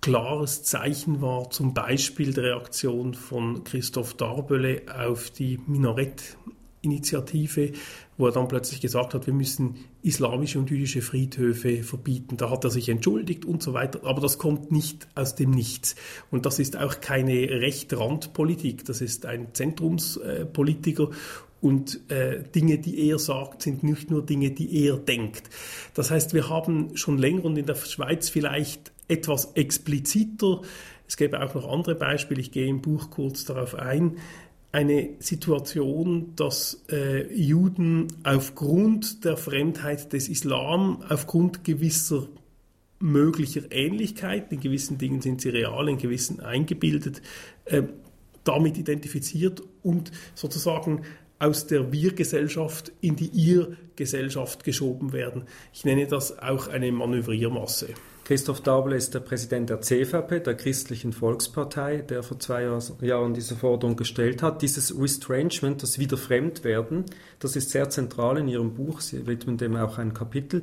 klares 0.00 0.64
Zeichen 0.64 1.22
war 1.22 1.48
zum 1.50 1.74
Beispiel 1.74 2.34
der 2.34 2.42
Reaktion 2.44 3.14
von 3.14 3.62
Christoph 3.62 4.14
Darbölle 4.14 4.82
auf 4.92 5.30
die 5.30 5.60
Minarett-Initiative, 5.68 7.70
wo 8.18 8.26
er 8.26 8.32
dann 8.32 8.48
plötzlich 8.48 8.80
gesagt 8.80 9.14
hat, 9.14 9.28
wir 9.28 9.34
müssen 9.34 9.76
islamische 10.02 10.58
und 10.58 10.70
jüdische 10.70 11.02
Friedhöfe 11.02 11.84
verbieten. 11.84 12.36
Da 12.36 12.50
hat 12.50 12.64
er 12.64 12.70
sich 12.70 12.88
entschuldigt 12.88 13.44
und 13.44 13.62
so 13.62 13.74
weiter. 13.74 14.00
Aber 14.04 14.20
das 14.20 14.38
kommt 14.38 14.72
nicht 14.72 15.06
aus 15.14 15.36
dem 15.36 15.52
Nichts. 15.52 15.94
Und 16.32 16.46
das 16.46 16.58
ist 16.58 16.76
auch 16.76 17.00
keine 17.00 17.32
Rechtrandpolitik. 17.32 18.84
Das 18.84 19.00
ist 19.00 19.24
ein 19.24 19.54
Zentrumspolitiker. 19.54 21.10
Und 21.60 22.00
äh, 22.10 22.42
Dinge, 22.54 22.78
die 22.78 23.08
er 23.08 23.18
sagt, 23.18 23.62
sind 23.62 23.82
nicht 23.82 24.10
nur 24.10 24.24
Dinge, 24.24 24.50
die 24.50 24.84
er 24.84 24.96
denkt. 24.96 25.48
Das 25.94 26.10
heißt, 26.10 26.34
wir 26.34 26.48
haben 26.48 26.96
schon 26.96 27.18
länger 27.18 27.44
und 27.44 27.56
in 27.56 27.66
der 27.66 27.74
Schweiz 27.74 28.28
vielleicht 28.28 28.92
etwas 29.08 29.52
expliziter, 29.54 30.62
es 31.08 31.16
gäbe 31.16 31.40
auch 31.40 31.54
noch 31.54 31.70
andere 31.70 31.94
Beispiele, 31.94 32.40
ich 32.40 32.50
gehe 32.50 32.66
im 32.66 32.82
Buch 32.82 33.10
kurz 33.10 33.44
darauf 33.44 33.74
ein, 33.74 34.16
eine 34.72 35.10
Situation, 35.20 36.34
dass 36.36 36.84
äh, 36.90 37.32
Juden 37.32 38.08
aufgrund 38.24 39.24
der 39.24 39.36
Fremdheit 39.36 40.12
des 40.12 40.28
Islam, 40.28 41.02
aufgrund 41.08 41.64
gewisser 41.64 42.28
möglicher 42.98 43.62
Ähnlichkeiten, 43.70 44.54
in 44.54 44.60
gewissen 44.60 44.98
Dingen 44.98 45.20
sind 45.20 45.40
sie 45.40 45.50
real, 45.50 45.88
in 45.88 45.98
gewissen 45.98 46.40
eingebildet, 46.40 47.22
äh, 47.66 47.84
damit 48.44 48.78
identifiziert 48.78 49.62
und 49.82 50.12
sozusagen 50.34 51.02
aus 51.38 51.66
der 51.66 51.92
Wir-Gesellschaft 51.92 52.92
in 53.00 53.16
die 53.16 53.28
Ihr-Gesellschaft 53.28 54.64
geschoben 54.64 55.12
werden. 55.12 55.44
Ich 55.72 55.84
nenne 55.84 56.06
das 56.06 56.38
auch 56.38 56.68
eine 56.68 56.90
Manövriermasse. 56.92 57.88
Christoph 58.24 58.60
Daubel 58.60 58.94
ist 58.94 59.14
der 59.14 59.20
Präsident 59.20 59.70
der 59.70 59.80
CVP, 59.82 60.40
der 60.40 60.56
Christlichen 60.56 61.12
Volkspartei, 61.12 61.98
der 61.98 62.24
vor 62.24 62.40
zwei 62.40 62.68
Jahren 63.00 63.34
diese 63.34 63.54
Forderung 63.54 63.94
gestellt 63.94 64.42
hat. 64.42 64.62
Dieses 64.62 64.98
Restrangement, 65.00 65.80
das 65.80 66.00
Wiederfremdwerden, 66.00 67.04
das 67.38 67.54
ist 67.54 67.70
sehr 67.70 67.88
zentral 67.88 68.38
in 68.38 68.48
Ihrem 68.48 68.74
Buch. 68.74 69.00
Sie 69.00 69.28
widmen 69.28 69.58
dem 69.58 69.76
auch 69.76 69.98
ein 69.98 70.12
Kapitel. 70.12 70.62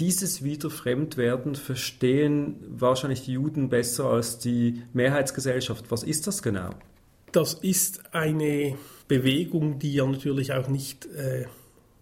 Dieses 0.00 0.42
Wiederfremdwerden 0.42 1.54
verstehen 1.54 2.56
wahrscheinlich 2.68 3.22
die 3.22 3.34
Juden 3.34 3.68
besser 3.68 4.06
als 4.06 4.38
die 4.38 4.82
Mehrheitsgesellschaft. 4.92 5.92
Was 5.92 6.02
ist 6.02 6.26
das 6.26 6.42
genau? 6.42 6.70
Das 7.30 7.54
ist 7.54 8.12
eine 8.12 8.76
Bewegung, 9.08 9.78
die 9.78 9.94
ja 9.94 10.06
natürlich 10.06 10.52
auch 10.52 10.68
nicht 10.68 11.06
äh, 11.06 11.46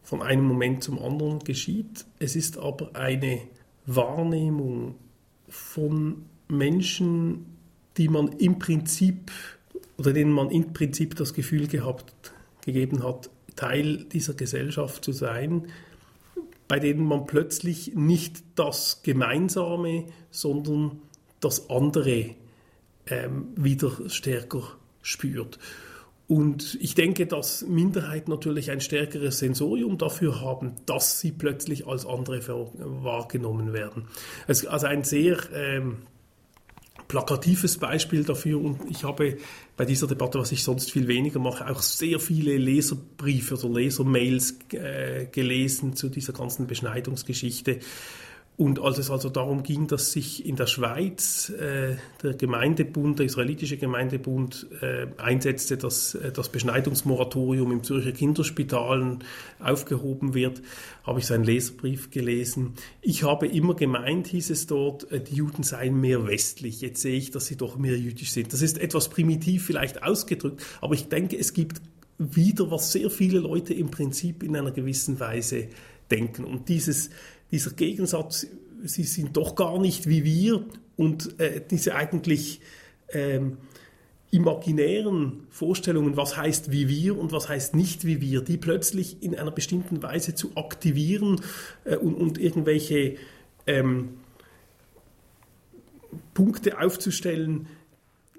von 0.03 0.23
einem 0.23 0.45
Moment 0.45 0.83
zum 0.83 0.99
anderen 0.99 1.41
geschieht. 1.41 2.07
Es 2.19 2.37
ist 2.37 2.59
aber 2.59 2.95
eine 2.95 3.41
Wahrnehmung 3.87 4.95
von 5.49 6.25
Menschen, 6.49 7.47
die 7.97 8.09
man 8.09 8.29
im 8.33 8.59
Prinzip 8.59 9.31
oder 9.97 10.13
denen 10.13 10.33
man 10.33 10.51
im 10.51 10.73
Prinzip 10.73 11.17
das 11.17 11.35
Gefühl 11.35 11.69
gehabt, 11.69 12.33
gegeben 12.65 13.03
hat, 13.03 13.31
Teil 13.57 14.05
dieser 14.05 14.35
Gesellschaft 14.35 15.05
zu 15.05 15.13
sein, 15.13 15.69
bei 16.67 16.79
denen 16.79 17.05
man 17.05 17.27
plötzlich 17.27 17.95
nicht 17.95 18.43
das 18.57 19.03
Gemeinsame, 19.03 20.07
sondern 20.31 21.03
das 21.41 21.71
andere 21.71 22.35
ähm, 23.07 23.49
wieder 23.55 24.09
stärker 24.09 24.77
spürt. 25.03 25.59
Und 26.27 26.79
ich 26.81 26.95
denke, 26.95 27.27
dass 27.27 27.67
Minderheiten 27.67 28.31
natürlich 28.31 28.71
ein 28.71 28.81
stärkeres 28.81 29.41
Sensorium 29.41 29.99
dafür 29.99 30.41
haben, 30.41 30.73
dass 30.87 31.21
sie 31.21 31.33
plötzlich 31.33 31.87
als 31.87 32.07
andere 32.07 32.41
wahrgenommen 32.47 33.75
werden. 33.75 34.09
Also 34.47 34.87
ein 34.87 35.05
sehr 35.05 35.39
ähm, 35.53 35.99
plakatives 37.09 37.77
Beispiel 37.77 38.25
dafür 38.25 38.61
und 38.61 38.91
ich 38.91 39.05
habe 39.05 39.37
bei 39.77 39.85
dieser 39.85 40.07
Debatte, 40.07 40.39
was 40.39 40.53
ich 40.53 40.65
sonst 40.65 40.91
viel 40.91 41.09
weniger 41.09 41.39
mache, 41.41 41.69
auch 41.69 41.83
sehr 41.83 42.19
viele 42.19 42.57
Leserbriefe 42.57 43.55
oder 43.57 43.81
Lesermails 43.81 44.59
äh, 44.73 45.27
gelesen 45.27 45.95
zu 45.95 46.09
dieser 46.09 46.33
ganzen 46.33 46.67
Beschneidungsgeschichte. 46.67 47.81
Und 48.57 48.81
als 48.81 48.99
es 48.99 49.11
also 49.11 49.31
darum 49.31 49.65
ging, 49.65 49.89
dass 49.89 50.13
sich 50.13 50.47
in 50.47 50.55
der 50.55 50.69
Schweiz 50.69 51.51
äh, 51.51 51.97
der 52.23 52.35
Gemeindebund, 52.35 53.19
der 53.19 53.27
israelitische 53.27 53.79
Gemeindebund 53.79 54.69
äh, 54.81 55.09
einsetzte, 55.17 55.77
dass 55.77 56.15
äh, 56.15 56.31
das 56.31 56.51
Beschneidungsmoratorium 56.51 57.73
im 57.73 57.83
Zürcher 57.83 58.13
Kinderspitalen 58.13 59.25
aufgehoben 59.59 60.35
wird, 60.35 60.63
habe 61.03 61.19
ich 61.19 61.27
seinen 61.27 61.43
Leserbrief 61.43 62.11
gelesen. 62.11 62.75
Ich 63.03 63.25
habe 63.25 63.49
immer 63.49 63.75
gemeint, 63.75 64.29
hieß 64.29 64.51
es 64.51 64.69
dort, 64.69 65.11
äh, 65.11 65.21
die 65.21 65.35
Juden 65.35 65.65
seien 65.65 66.01
mehr 66.01 66.25
westlich. 66.29 66.81
Jetzt 66.81 67.03
sehe 67.03 67.17
ich, 67.17 67.33
dass 67.33 67.47
sie 67.47 67.57
doch 67.57 67.77
mehr 67.77 67.99
jüdisch 67.99 68.31
sind. 68.31 68.53
Das 68.53 68.63
ist 68.63 68.79
etwas 68.79 69.09
primitiv 69.09 69.67
vielleicht 69.67 70.05
ausgedrückt, 70.05 70.65
aber 70.81 70.95
ich 70.95 71.09
denke, 71.09 71.37
es 71.37 71.55
gibt 71.55 71.83
wieder, 72.19 72.71
was 72.71 72.93
sehr 72.93 73.11
viele 73.11 73.41
Leute 73.41 73.75
im 73.75 73.91
Prinzip 73.91 74.45
in 74.45 74.55
einer 74.55 74.71
gewissen 74.71 75.19
Weise 75.19 75.67
denken. 76.11 76.45
Und 76.45 76.69
dieses 76.69 77.11
dieser 77.51 77.73
Gegensatz, 77.73 78.47
sie 78.83 79.05
sind 79.05 79.37
doch 79.37 79.55
gar 79.55 79.81
nicht 79.81 80.09
wie 80.09 80.25
wir 80.25 80.65
und 80.97 81.39
äh, 81.41 81.61
diese 81.69 81.95
eigentlich 81.95 82.61
ähm, 83.11 83.59
imaginären 84.35 85.47
Vorstellungen, 85.49 86.17
was 86.17 86.37
heißt 86.37 86.73
wie 86.73 86.89
wir 86.89 87.17
und 87.17 87.31
was 87.31 87.49
heißt 87.49 87.77
nicht 87.77 88.05
wie 88.05 88.21
wir, 88.21 88.41
die 88.41 88.57
plötzlich 88.57 89.23
in 89.23 89.37
einer 89.37 89.53
bestimmten 89.53 90.03
Weise 90.03 90.35
zu 90.35 90.57
aktivieren 90.57 91.41
äh, 91.85 91.97
und, 91.97 92.15
und, 92.15 92.39
irgendwelche 92.39 93.17
ähm, 93.69 94.15
Punkte 96.35 96.81
aufzustellen, 96.81 97.69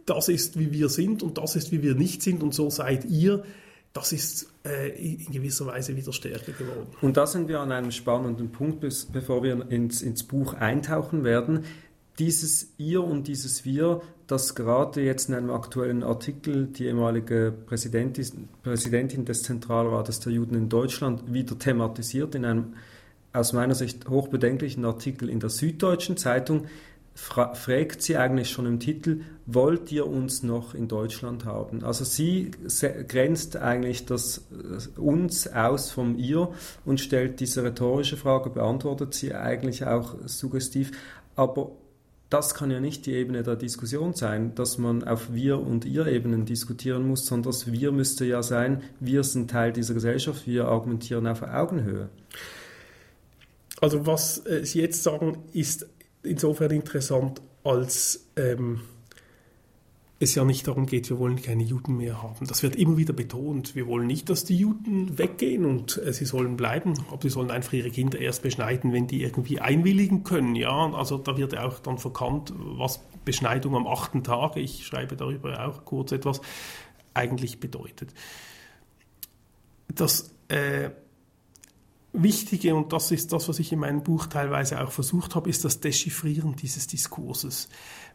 das 0.05 0.27
ist 0.27 0.59
wie 0.59 0.73
wir 0.73 0.89
sind 0.89 1.23
und 1.23 1.37
das 1.37 1.55
ist 1.55 1.71
wie 1.71 1.81
wir 1.81 1.95
nicht 1.95 2.21
sind 2.21 2.43
und 2.43 2.53
so 2.53 2.69
seid 2.69 3.05
ihr, 3.05 3.45
das 3.95 4.11
ist 4.11 4.51
äh, 4.65 4.89
in 4.89 5.31
gewisser 5.31 5.67
Weise 5.67 5.95
wieder 5.95 6.11
stärker 6.11 6.51
geworden. 6.51 6.87
Und 7.01 7.15
da 7.15 7.25
sind 7.25 7.47
wir 7.47 7.61
an 7.61 7.71
einem 7.71 7.91
spannenden 7.91 8.51
Punkt, 8.51 8.81
bis, 8.81 9.05
bevor 9.05 9.41
wir 9.41 9.71
ins, 9.71 10.01
ins 10.01 10.23
Buch 10.23 10.53
eintauchen 10.53 11.23
werden. 11.23 11.63
dieses 12.19 12.73
Ihr 12.77 13.01
und 13.01 13.27
dieses 13.29 13.63
Wir, 13.63 14.01
das 14.27 14.53
gerade 14.53 15.01
jetzt 15.01 15.29
in 15.29 15.35
einem 15.35 15.49
aktuellen 15.49 16.03
Artikel 16.03 16.67
die 16.67 16.87
ehemalige 16.87 17.53
Präsidentin, 17.65 18.49
Präsidentin 18.63 19.23
des 19.23 19.43
Zentralrates 19.43 20.19
der 20.19 20.33
Juden 20.33 20.55
in 20.55 20.67
Deutschland 20.67 21.31
wieder 21.33 21.57
thematisiert, 21.57 22.35
in 22.35 22.43
einem 22.43 22.73
aus 23.31 23.53
meiner 23.53 23.75
Sicht 23.75 24.09
hochbedenklichen 24.09 24.83
Artikel 24.83 25.29
in 25.29 25.39
der 25.39 25.49
Süddeutschen 25.49 26.17
Zeitung, 26.17 26.65
fragt 27.15 28.01
sie 28.01 28.17
eigentlich 28.17 28.49
schon 28.49 28.65
im 28.65 28.79
Titel, 28.79 29.21
wollt 29.45 29.91
ihr 29.91 30.05
uns 30.05 30.43
noch 30.43 30.75
in 30.75 30.89
Deutschland 30.89 31.45
haben? 31.45 31.83
Also 31.83 32.03
sie 32.03 32.51
grenzt 33.07 33.55
eigentlich 33.55 34.05
das 34.05 34.45
äh, 34.51 34.99
uns 34.99 35.47
aus 35.47 35.91
vom 35.91 36.17
ihr 36.17 36.49
und 36.83 36.99
stellt 36.99 37.39
diese 37.39 37.63
rhetorische 37.63 38.17
Frage, 38.17 38.49
beantwortet 38.49 39.13
sie 39.13 39.33
eigentlich 39.33 39.85
auch 39.85 40.15
suggestiv. 40.25 40.91
Aber 41.37 41.71
das 42.29 42.53
kann 42.53 42.69
ja 42.69 42.81
nicht 42.81 43.05
die 43.05 43.13
Ebene 43.13 43.43
der 43.43 43.55
Diskussion 43.55 44.13
sein, 44.13 44.53
dass 44.55 44.77
man 44.77 45.03
auf 45.03 45.33
wir 45.33 45.59
und 45.59 45.85
ihr 45.85 46.07
Ebenen 46.07 46.45
diskutieren 46.45 47.07
muss, 47.07 47.25
sondern 47.25 47.51
das 47.51 47.71
wir 47.71 47.93
müsste 47.93 48.25
ja 48.25 48.43
sein, 48.43 48.81
wir 48.99 49.23
sind 49.23 49.49
Teil 49.49 49.71
dieser 49.71 49.93
Gesellschaft, 49.93 50.45
wir 50.47 50.65
argumentieren 50.65 51.27
auf 51.27 51.43
Augenhöhe. 51.43 52.09
Also 53.79 54.05
was 54.05 54.45
äh, 54.45 54.65
Sie 54.65 54.81
jetzt 54.81 55.03
sagen, 55.03 55.37
ist 55.53 55.87
insofern 56.25 56.71
interessant, 56.71 57.41
als 57.63 58.27
ähm, 58.35 58.81
es 60.19 60.33
ja 60.35 60.45
nicht 60.45 60.67
darum 60.67 60.85
geht, 60.85 61.09
wir 61.09 61.19
wollen 61.19 61.41
keine 61.41 61.63
Juden 61.63 61.97
mehr 61.97 62.21
haben. 62.21 62.47
Das 62.47 62.63
wird 62.63 62.75
immer 62.75 62.95
wieder 62.95 63.13
betont. 63.13 63.75
Wir 63.75 63.85
wollen 63.85 64.07
nicht, 64.07 64.29
dass 64.29 64.45
die 64.45 64.55
Juden 64.55 65.17
weggehen 65.17 65.65
und 65.65 65.97
äh, 65.97 66.13
sie 66.13 66.25
sollen 66.25 66.55
bleiben, 66.55 66.93
aber 67.11 67.21
sie 67.21 67.29
sollen 67.29 67.51
einfach 67.51 67.73
ihre 67.73 67.91
Kinder 67.91 68.19
erst 68.19 68.41
beschneiden, 68.41 68.93
wenn 68.93 69.07
die 69.07 69.23
irgendwie 69.23 69.59
einwilligen 69.59 70.23
können. 70.23 70.55
Ja, 70.55 70.93
also 70.93 71.17
da 71.17 71.37
wird 71.37 71.57
auch 71.57 71.79
dann 71.79 71.97
verkannt, 71.97 72.53
was 72.55 73.01
Beschneidung 73.25 73.75
am 73.75 73.87
achten 73.87 74.23
Tag, 74.23 74.55
ich 74.55 74.85
schreibe 74.85 75.17
darüber 75.17 75.67
auch 75.67 75.83
kurz 75.83 76.11
etwas, 76.13 76.39
eigentlich 77.13 77.59
bedeutet. 77.59 78.13
Das 79.93 80.33
äh, 80.47 80.91
Wichtige, 82.21 82.75
und 82.75 82.93
das 82.93 83.11
ist 83.11 83.31
das, 83.33 83.47
was 83.49 83.59
ich 83.59 83.71
in 83.71 83.79
meinem 83.79 84.03
Buch 84.03 84.27
teilweise 84.27 84.81
auch 84.81 84.91
versucht 84.91 85.35
habe, 85.35 85.49
ist 85.49 85.65
das 85.65 85.79
Dechiffrieren 85.79 86.55
dieses 86.55 86.87
Diskurses. 86.87 87.69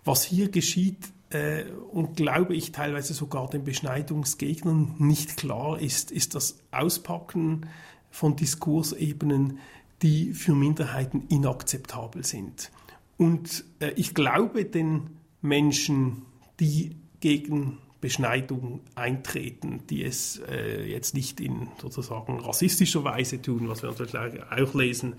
Was 0.05 0.25
hier 0.25 0.51
geschieht, 0.51 1.13
äh, 1.31 1.65
und 1.93 2.17
glaube 2.17 2.55
ich 2.55 2.73
teilweise 2.73 3.15
sogar 3.15 3.49
den 3.49 3.65
Beschneidungsgegnern 3.65 4.97
nicht 4.99 5.37
klar 5.37 5.81
ist, 5.81 6.11
ist 6.11 6.35
das 6.35 6.59
Auspacken 6.73 7.67
von 8.11 8.37
Diskursebenen, 8.37 9.59
die 10.03 10.33
für 10.33 10.55
Minderheiten 10.55 11.25
inakzeptabel 11.29 12.25
sind. 12.25 12.71
Und 13.17 13.65
äh, 13.79 13.93
ich 13.97 14.15
glaube 14.15 14.65
den 14.65 15.11
Menschen, 15.41 16.23
die 16.59 16.97
gegen 17.21 17.79
Beschneidung 18.01 18.81
eintreten, 18.95 19.83
die 19.91 20.05
es 20.05 20.41
äh, 20.49 20.83
jetzt 20.91 21.15
nicht 21.15 21.39
in 21.41 21.69
sozusagen 21.81 22.41
rassistischer 22.41 23.05
Weise 23.05 23.43
tun, 23.43 23.69
was 23.69 23.83
wir 23.83 23.91
natürlich 23.91 24.15
auch 24.15 24.75
lesen 24.75 25.15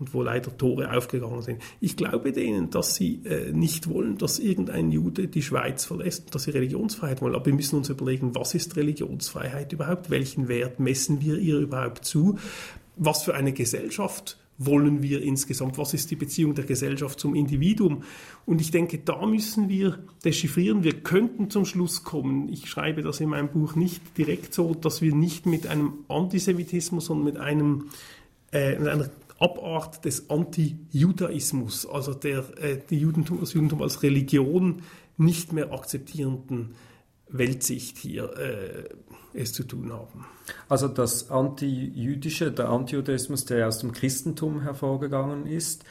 und 0.00 0.14
wo 0.14 0.22
leider 0.22 0.56
Tore 0.56 0.96
aufgegangen 0.96 1.42
sind. 1.42 1.62
Ich 1.80 1.96
glaube 1.96 2.32
denen, 2.32 2.70
dass 2.70 2.96
sie 2.96 3.20
äh, 3.24 3.52
nicht 3.52 3.88
wollen, 3.88 4.18
dass 4.18 4.40
irgendein 4.40 4.90
Jude 4.90 5.28
die 5.28 5.42
Schweiz 5.42 5.84
verlässt, 5.84 6.34
dass 6.34 6.44
sie 6.44 6.50
Religionsfreiheit 6.50 7.22
wollen. 7.22 7.36
Aber 7.36 7.46
wir 7.46 7.54
müssen 7.54 7.76
uns 7.76 7.88
überlegen, 7.88 8.34
was 8.34 8.54
ist 8.54 8.76
Religionsfreiheit 8.76 9.72
überhaupt? 9.72 10.10
Welchen 10.10 10.48
Wert 10.48 10.80
messen 10.80 11.20
wir 11.20 11.38
ihr 11.38 11.58
überhaupt 11.58 12.04
zu? 12.04 12.38
Was 12.96 13.22
für 13.22 13.34
eine 13.34 13.52
Gesellschaft 13.52 14.38
wollen 14.58 15.02
wir 15.02 15.22
insgesamt? 15.22 15.78
Was 15.78 15.94
ist 15.94 16.10
die 16.10 16.16
Beziehung 16.16 16.54
der 16.54 16.64
Gesellschaft 16.64 17.18
zum 17.18 17.34
Individuum? 17.34 18.04
Und 18.46 18.60
ich 18.60 18.70
denke, 18.70 18.98
da 18.98 19.26
müssen 19.26 19.68
wir 19.68 19.98
dechiffrieren. 20.24 20.84
Wir 20.84 21.00
könnten 21.00 21.50
zum 21.50 21.64
Schluss 21.64 22.04
kommen, 22.04 22.48
ich 22.48 22.68
schreibe 22.68 23.02
das 23.02 23.20
in 23.20 23.28
meinem 23.28 23.48
Buch 23.48 23.74
nicht 23.74 24.16
direkt 24.16 24.54
so, 24.54 24.74
dass 24.74 25.02
wir 25.02 25.14
nicht 25.14 25.46
mit 25.46 25.66
einem 25.66 26.04
Antisemitismus, 26.08 27.06
sondern 27.06 27.24
mit 27.24 27.36
einem, 27.36 27.90
äh, 28.52 28.78
mit 28.78 28.88
einer 28.88 29.10
Abart 29.38 30.04
des 30.04 30.30
Anti-Judaismus, 30.30 31.86
also 31.86 32.14
der 32.14 32.44
äh, 32.62 32.78
die 32.88 32.98
Judentum, 32.98 33.40
das 33.40 33.52
Judentum 33.52 33.82
als 33.82 34.02
Religion 34.02 34.82
nicht 35.16 35.52
mehr 35.52 35.72
akzeptierenden 35.72 36.74
Weltsicht 37.28 37.98
hier 37.98 38.36
äh, 38.36 38.88
es 39.34 39.52
zu 39.52 39.64
tun 39.64 39.92
haben. 39.92 40.26
Also 40.68 40.88
das 40.88 41.30
Antijüdische, 41.30 42.52
der 42.52 42.68
Antijudaismus, 42.68 43.44
der 43.44 43.66
aus 43.68 43.80
dem 43.80 43.92
Christentum 43.92 44.62
hervorgegangen 44.62 45.46
ist, 45.46 45.84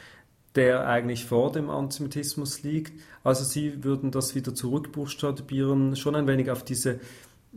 der 0.54 0.86
eigentlich 0.86 1.24
vor 1.24 1.52
dem 1.52 1.68
Antisemitismus 1.68 2.62
liegt. 2.62 2.92
Also 3.22 3.44
Sie 3.44 3.82
würden 3.82 4.10
das 4.10 4.34
wieder 4.34 4.54
zurückbuchstabieren, 4.54 5.96
schon 5.96 6.14
ein 6.14 6.26
wenig 6.26 6.50
auf 6.50 6.62
diese 6.64 7.00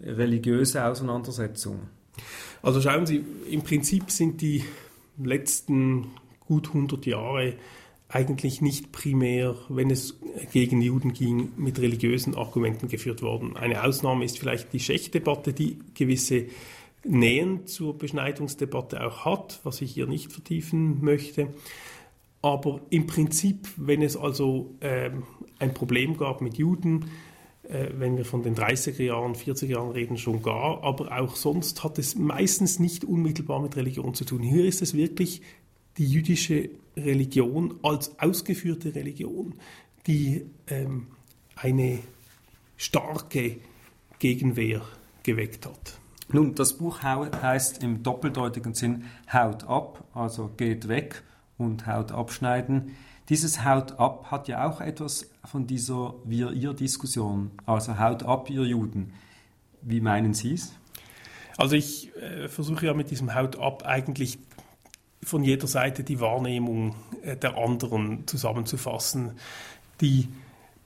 religiöse 0.02 0.84
Auseinandersetzung. 0.84 1.90
Also 2.62 2.82
schauen 2.82 3.06
Sie, 3.06 3.24
im 3.50 3.62
Prinzip 3.62 4.10
sind 4.10 4.42
die 4.42 4.66
letzten 5.18 6.12
gut 6.40 6.70
100 6.70 7.06
Jahre 7.06 7.54
eigentlich 8.10 8.62
nicht 8.62 8.92
primär, 8.92 9.56
wenn 9.68 9.90
es 9.90 10.18
gegen 10.52 10.82
Juden 10.82 11.14
ging, 11.14 11.52
mit 11.58 11.80
religiösen 11.80 12.36
Argumenten 12.36 12.88
geführt 12.88 13.22
worden. 13.22 13.58
Eine 13.58 13.84
Ausnahme 13.84 14.24
ist 14.24 14.40
vielleicht 14.40 14.72
die 14.72 14.80
Schech-Debatte, 14.80 15.52
die 15.52 15.80
gewisse 15.94 16.46
Nähen 17.04 17.68
zur 17.68 17.98
Beschneidungsdebatte 17.98 19.06
auch 19.06 19.26
hat, 19.26 19.60
was 19.64 19.82
ich 19.82 19.94
hier 19.94 20.08
nicht 20.08 20.32
vertiefen 20.32 21.04
möchte. 21.04 21.50
Aber 22.42 22.82
im 22.90 23.08
Prinzip, 23.08 23.68
wenn 23.76 24.02
es 24.02 24.16
also 24.16 24.76
äh, 24.80 25.10
ein 25.60 25.74
Problem 25.74 26.18
gab 26.18 26.42
mit 26.42 26.58
Juden, 26.58 27.10
äh, 27.64 27.88
wenn 27.98 28.16
wir 28.16 28.24
von 28.24 28.44
den 28.44 28.56
30er 28.56 29.04
Jahren, 29.04 29.34
40er 29.34 29.66
Jahren 29.66 29.92
reden, 29.92 30.18
schon 30.18 30.42
gar, 30.42 30.84
aber 30.84 31.18
auch 31.20 31.36
sonst 31.36 31.84
hat 31.84 32.00
es 32.00 32.16
meistens 32.16 32.80
nicht 32.80 33.04
unmittelbar 33.04 33.62
mit 33.62 33.76
Religion 33.76 34.14
zu 34.14 34.24
tun. 34.24 34.42
Hier 34.42 34.66
ist 34.66 34.82
es 34.82 34.94
wirklich 34.94 35.42
die 35.98 36.06
jüdische 36.06 36.70
Religion 36.96 37.80
als 37.84 38.20
ausgeführte 38.20 38.96
Religion, 38.96 39.56
die 40.06 40.46
ähm, 40.68 41.08
eine 41.56 42.00
starke 42.76 43.58
Gegenwehr 44.20 44.82
geweckt 45.24 45.66
hat. 45.66 46.00
Nun, 46.32 46.56
das 46.56 46.78
Buch 46.78 47.04
heißt 47.04 47.84
im 47.84 48.04
doppeldeutigen 48.04 48.74
Sinn 48.74 49.06
Haut 49.32 49.64
ab, 49.64 50.04
also 50.14 50.50
geht 50.58 50.88
weg 50.88 51.24
und 51.58 51.88
Haut 51.88 52.12
abschneiden. 52.12 52.96
Dieses 53.30 53.64
Haut 53.64 54.00
ab 54.00 54.30
hat 54.32 54.48
ja 54.48 54.68
auch 54.70 54.82
etwas 54.82 55.30
von 55.46 55.68
dieser 55.68 56.16
Wir-Ihr-Diskussion, 56.26 57.52
also 57.66 57.98
Haut 57.98 58.24
ab, 58.24 58.50
ihr 58.50 58.64
Juden. 58.64 59.14
Wie 59.82 60.02
meinen 60.02 60.34
Sie 60.34 60.54
es? 60.54 60.74
Also 61.58 61.76
ich 61.76 62.16
äh, 62.16 62.50
versuche 62.50 62.86
ja 62.86 62.94
mit 62.94 63.10
diesem 63.10 63.34
Haut 63.34 63.58
ab 63.58 63.84
eigentlich 63.86 64.38
von 65.24 65.44
jeder 65.44 65.68
Seite 65.68 66.04
die 66.04 66.20
Wahrnehmung 66.20 66.96
äh, 67.24 67.36
der 67.36 67.58
anderen 67.58 68.28
zusammenzufassen. 68.28 69.34
Die 70.02 70.30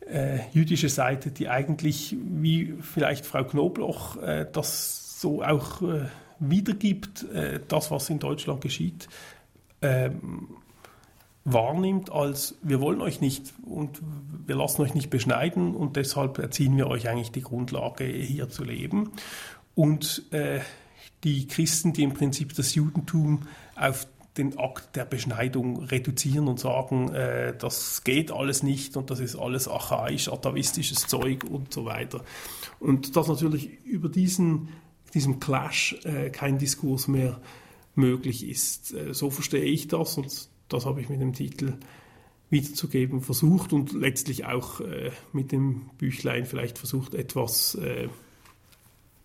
äh, 0.07 0.39
jüdische 0.51 0.89
Seite, 0.89 1.31
die 1.31 1.49
eigentlich, 1.49 2.15
wie 2.19 2.73
vielleicht 2.81 3.25
Frau 3.25 3.43
Knobloch 3.43 4.17
äh, 4.17 4.47
das 4.51 5.19
so 5.21 5.43
auch 5.43 5.81
äh, 5.81 6.05
wiedergibt, 6.39 7.23
äh, 7.31 7.59
das, 7.67 7.91
was 7.91 8.09
in 8.09 8.19
Deutschland 8.19 8.61
geschieht, 8.61 9.07
ähm, 9.81 10.49
wahrnimmt 11.43 12.11
als 12.11 12.55
wir 12.61 12.81
wollen 12.81 13.01
euch 13.01 13.19
nicht 13.19 13.53
und 13.65 14.01
wir 14.45 14.55
lassen 14.55 14.81
euch 14.83 14.93
nicht 14.93 15.09
beschneiden 15.09 15.75
und 15.75 15.95
deshalb 15.95 16.37
erziehen 16.37 16.77
wir 16.77 16.87
euch 16.87 17.09
eigentlich 17.09 17.31
die 17.31 17.41
Grundlage, 17.41 18.03
hier 18.03 18.49
zu 18.49 18.63
leben. 18.63 19.11
Und 19.73 20.23
äh, 20.31 20.59
die 21.23 21.47
Christen, 21.47 21.93
die 21.93 22.03
im 22.03 22.13
Prinzip 22.13 22.55
das 22.55 22.75
Judentum 22.75 23.43
auf 23.75 24.07
den 24.37 24.57
Akt 24.57 24.95
der 24.95 25.05
Beschneidung 25.05 25.83
reduzieren 25.83 26.47
und 26.47 26.59
sagen, 26.59 27.13
äh, 27.13 27.53
das 27.57 28.03
geht 28.03 28.31
alles 28.31 28.63
nicht 28.63 28.95
und 28.95 29.09
das 29.09 29.19
ist 29.19 29.35
alles 29.35 29.67
archaisch, 29.67 30.29
atavistisches 30.29 31.07
Zeug 31.07 31.43
und 31.43 31.73
so 31.73 31.85
weiter. 31.85 32.23
Und 32.79 33.15
dass 33.15 33.27
natürlich 33.27 33.83
über 33.83 34.07
diesen, 34.07 34.69
diesem 35.13 35.39
Clash 35.39 35.97
äh, 36.05 36.29
kein 36.29 36.57
Diskurs 36.57 37.07
mehr 37.07 37.41
möglich 37.95 38.47
ist. 38.47 38.93
Äh, 38.93 39.13
so 39.13 39.29
verstehe 39.29 39.65
ich 39.65 39.87
das 39.87 40.17
und 40.17 40.49
das 40.69 40.85
habe 40.85 41.01
ich 41.01 41.09
mit 41.09 41.19
dem 41.19 41.33
Titel 41.33 41.73
wiederzugeben 42.49 43.21
versucht 43.21 43.73
und 43.73 43.93
letztlich 43.93 44.45
auch 44.45 44.81
äh, 44.81 45.11
mit 45.33 45.51
dem 45.51 45.89
Büchlein 45.97 46.45
vielleicht 46.45 46.77
versucht, 46.77 47.15
etwas 47.15 47.75
äh, 47.75 48.07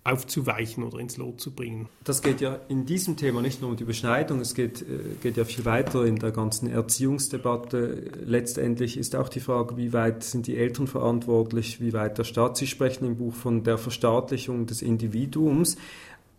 aufzuweichen 0.07 0.85
oder 0.85 0.99
ins 0.99 1.17
Lot 1.17 1.41
zu 1.41 1.51
bringen. 1.51 1.89
Das 2.05 2.23
geht 2.23 2.41
ja 2.41 2.61
in 2.69 2.87
diesem 2.87 3.17
Thema 3.17 3.43
nicht 3.43 3.61
nur 3.61 3.71
um 3.71 3.77
die 3.77 3.85
Beschneidung, 3.85 4.41
es 4.41 4.55
geht, 4.55 4.83
äh, 4.83 5.17
geht 5.23 5.37
ja 5.37 5.45
viel 5.45 5.65
weiter 5.65 6.05
in 6.05 6.17
der 6.17 6.31
ganzen 6.31 6.71
Erziehungsdebatte. 6.71 8.03
Letztendlich 8.25 8.97
ist 8.97 9.17
auch 9.17 9.29
die 9.29 9.41
Frage, 9.41 9.77
wie 9.77 9.93
weit 9.93 10.23
sind 10.23 10.47
die 10.47 10.57
Eltern 10.57 10.87
verantwortlich, 10.87 11.81
wie 11.81 11.93
weit 11.93 12.19
der 12.19 12.25
Staat. 12.25 12.57
Sie 12.57 12.67
sprechen 12.67 13.05
im 13.07 13.17
Buch 13.17 13.35
von 13.35 13.65
der 13.65 13.79
Verstaatlichung 13.79 14.67
des 14.67 14.83
Individuums. 14.83 15.77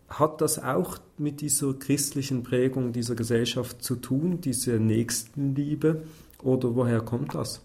Hat 0.08 0.40
das 0.40 0.62
auch 0.62 0.98
mit 1.18 1.42
dieser 1.42 1.74
christlichen 1.74 2.42
Prägung 2.42 2.92
dieser 2.92 3.14
Gesellschaft 3.14 3.82
zu 3.82 3.96
tun, 3.96 4.40
diese 4.40 4.80
Nächstenliebe? 4.80 6.02
Oder 6.42 6.74
woher 6.74 7.00
kommt 7.00 7.34
das? 7.34 7.60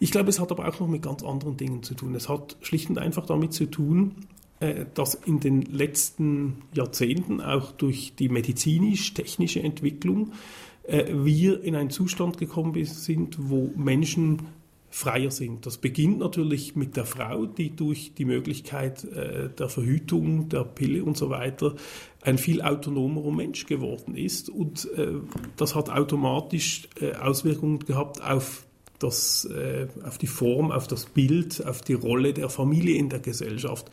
Ich 0.00 0.10
glaube, 0.10 0.30
es 0.30 0.40
hat 0.40 0.50
aber 0.50 0.68
auch 0.68 0.80
noch 0.80 0.88
mit 0.88 1.02
ganz 1.02 1.22
anderen 1.22 1.56
Dingen 1.56 1.82
zu 1.82 1.94
tun. 1.94 2.14
Es 2.14 2.28
hat 2.28 2.56
schlicht 2.60 2.90
und 2.90 2.98
einfach 2.98 3.26
damit 3.26 3.52
zu 3.52 3.66
tun, 3.66 4.16
dass 4.94 5.14
in 5.14 5.40
den 5.40 5.62
letzten 5.62 6.62
Jahrzehnten 6.72 7.40
auch 7.40 7.72
durch 7.72 8.14
die 8.16 8.28
medizinisch-technische 8.28 9.60
Entwicklung 9.60 10.32
äh, 10.84 11.06
wir 11.12 11.62
in 11.62 11.76
einen 11.76 11.90
Zustand 11.90 12.38
gekommen 12.38 12.84
sind, 12.84 13.36
wo 13.38 13.72
Menschen 13.76 14.42
freier 14.90 15.32
sind. 15.32 15.66
Das 15.66 15.78
beginnt 15.78 16.18
natürlich 16.20 16.76
mit 16.76 16.96
der 16.96 17.04
Frau, 17.04 17.46
die 17.46 17.74
durch 17.74 18.12
die 18.14 18.24
Möglichkeit 18.24 19.02
äh, 19.04 19.48
der 19.48 19.68
Verhütung, 19.68 20.48
der 20.50 20.62
Pille 20.62 21.02
und 21.04 21.16
so 21.16 21.30
weiter 21.30 21.74
ein 22.22 22.38
viel 22.38 22.62
autonomerer 22.62 23.32
Mensch 23.32 23.66
geworden 23.66 24.16
ist. 24.16 24.48
Und 24.48 24.88
äh, 24.96 25.14
das 25.56 25.74
hat 25.74 25.90
automatisch 25.90 26.88
äh, 27.00 27.14
Auswirkungen 27.14 27.80
gehabt 27.80 28.22
auf 28.22 28.64
das, 29.00 29.46
äh, 29.46 29.88
auf 30.06 30.18
die 30.18 30.28
Form, 30.28 30.70
auf 30.70 30.86
das 30.86 31.06
Bild, 31.06 31.66
auf 31.66 31.82
die 31.82 31.94
Rolle 31.94 32.32
der 32.32 32.48
Familie 32.48 32.96
in 32.96 33.08
der 33.08 33.18
Gesellschaft. 33.18 33.90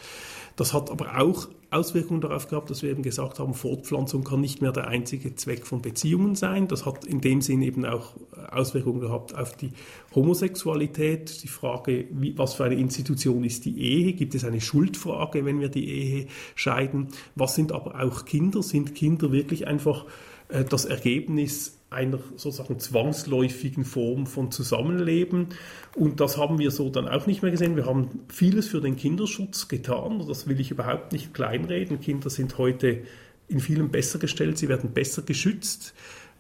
Das 0.56 0.74
hat 0.74 0.90
aber 0.90 1.20
auch 1.20 1.48
Auswirkungen 1.72 2.20
darauf 2.20 2.50
gehabt, 2.50 2.70
dass 2.70 2.84
wir 2.84 2.92
eben 2.92 3.02
gesagt 3.02 3.40
haben, 3.40 3.54
Fortpflanzung 3.54 4.26
kann 4.26 4.42
nicht 4.42 4.62
mehr 4.62 4.74
der 4.74 4.90
einzige 4.90 5.36
Zweck 5.36 5.66
von 5.66 5.82
Beziehungen 5.82 6.36
sein. 6.36 6.68
Das 6.68 6.86
hat 6.86 7.06
in 7.06 7.22
dem 7.22 7.42
Sinn 7.42 7.62
eben 7.62 7.86
auch 7.86 8.14
Auswirkungen 8.52 9.00
gehabt 9.00 9.34
auf 9.34 9.56
die 9.56 9.72
Homosexualität, 10.14 11.42
die 11.44 11.48
Frage, 11.48 12.08
wie, 12.12 12.38
was 12.38 12.56
für 12.56 12.66
eine 12.66 12.76
Institution 12.76 13.46
ist 13.46 13.64
die 13.64 13.80
Ehe? 13.82 14.14
Gibt 14.14 14.36
es 14.36 14.44
eine 14.44 14.60
Schuldfrage, 14.60 15.46
wenn 15.46 15.62
wir 15.62 15.70
die 15.70 15.88
Ehe 15.88 16.28
scheiden? 16.56 17.08
Was 17.36 17.56
sind 17.56 17.72
aber 17.72 18.02
auch 18.02 18.26
Kinder? 18.26 18.62
Sind 18.62 18.94
Kinder 18.94 19.32
wirklich 19.32 19.68
einfach 19.68 20.06
äh, 20.50 20.66
das 20.66 20.84
Ergebnis 20.84 21.81
einer 21.92 22.20
sozusagen 22.38 22.80
zwangsläufigen 22.80 23.84
Form 23.84 24.26
von 24.26 24.50
Zusammenleben. 24.50 25.50
Und 25.94 26.22
das 26.22 26.38
haben 26.38 26.58
wir 26.58 26.72
so 26.72 26.90
dann 26.90 27.08
auch 27.08 27.28
nicht 27.28 27.42
mehr 27.42 27.52
gesehen. 27.52 27.76
Wir 27.76 27.86
haben 27.86 28.22
vieles 28.30 28.70
für 28.70 28.80
den 28.80 28.96
Kinderschutz 28.96 29.68
getan. 29.68 30.26
Das 30.26 30.48
will 30.48 30.60
ich 30.62 30.72
überhaupt 30.72 31.12
nicht 31.12 31.34
kleinreden. 31.34 32.00
Kinder 32.00 32.30
sind 32.30 32.58
heute 32.58 33.04
in 33.50 33.60
vielem 33.60 33.90
besser 33.90 34.20
gestellt. 34.20 34.58
Sie 34.58 34.70
werden 34.70 34.92
besser 34.94 35.22
geschützt 35.22 35.94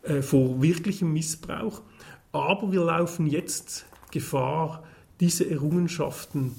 äh, 0.03 0.21
vor 0.21 0.61
wirklichem 0.61 1.11
Missbrauch. 1.11 1.81
Aber 2.31 2.71
wir 2.71 2.85
laufen 2.85 3.27
jetzt 3.27 3.85
Gefahr, 4.11 4.85
diese 5.19 5.49
Errungenschaften 5.49 6.55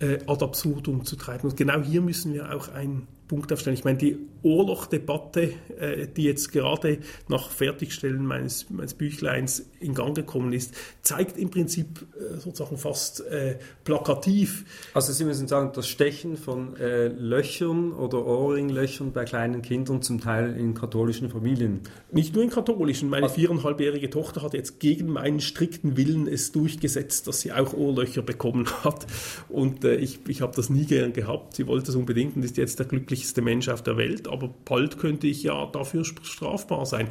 äh, 0.00 0.18
ad 0.26 0.44
absurdum 0.44 1.04
zu 1.04 1.14
treiben. 1.14 1.48
Und 1.48 1.56
genau 1.56 1.80
hier 1.80 2.00
müssen 2.00 2.34
wir 2.34 2.52
auch 2.52 2.68
ein 2.70 3.06
Punkt 3.28 3.52
aufstellen. 3.52 3.76
Ich 3.76 3.84
meine, 3.84 3.98
die 3.98 4.18
Ohrloch-Debatte, 4.42 5.54
äh, 5.78 6.06
die 6.08 6.24
jetzt 6.24 6.52
gerade 6.52 6.98
nach 7.28 7.50
Fertigstellen 7.50 8.24
meines, 8.24 8.70
meines 8.70 8.94
Büchleins 8.94 9.66
in 9.80 9.94
Gang 9.94 10.14
gekommen 10.14 10.52
ist, 10.52 10.74
zeigt 11.02 11.38
im 11.38 11.50
Prinzip 11.50 12.06
äh, 12.16 12.38
sozusagen 12.38 12.78
fast 12.78 13.20
äh, 13.26 13.58
plakativ. 13.84 14.64
Also 14.94 15.12
Sie 15.12 15.24
müssen 15.24 15.48
sagen, 15.48 15.72
das 15.74 15.88
Stechen 15.88 16.36
von 16.36 16.76
äh, 16.76 17.08
Löchern 17.08 17.92
oder 17.92 18.24
Ohrringlöchern 18.24 19.12
bei 19.12 19.24
kleinen 19.24 19.62
Kindern 19.62 20.02
zum 20.02 20.20
Teil 20.20 20.56
in 20.56 20.74
katholischen 20.74 21.30
Familien. 21.30 21.80
Nicht 22.10 22.34
nur 22.34 22.44
in 22.44 22.50
katholischen. 22.50 23.08
Meine 23.08 23.28
viereinhalbjährige 23.28 24.10
Tochter 24.10 24.42
hat 24.42 24.54
jetzt 24.54 24.80
gegen 24.80 25.08
meinen 25.08 25.40
strikten 25.40 25.96
Willen 25.96 26.26
es 26.26 26.52
durchgesetzt, 26.52 27.26
dass 27.26 27.40
sie 27.40 27.52
auch 27.52 27.72
Ohrlöcher 27.74 28.22
bekommen 28.22 28.66
hat. 28.84 29.06
Und 29.48 29.84
äh, 29.84 29.96
ich, 29.96 30.20
ich 30.28 30.40
habe 30.40 30.52
das 30.54 30.70
nie 30.70 30.84
gern 30.84 31.12
gehabt. 31.12 31.56
Sie 31.56 31.66
wollte 31.66 31.90
es 31.90 31.96
unbedingt 31.96 32.36
und 32.36 32.44
ist 32.44 32.56
jetzt 32.56 32.78
der 32.78 32.86
glücklichste 32.86 33.42
Mensch 33.42 33.68
auf 33.68 33.82
der 33.82 33.96
Welt, 33.96 34.28
aber 34.32 34.48
bald 34.48 34.98
könnte 34.98 35.26
ich 35.26 35.42
ja 35.42 35.66
dafür 35.66 36.04
strafbar 36.04 36.86
sein. 36.86 37.08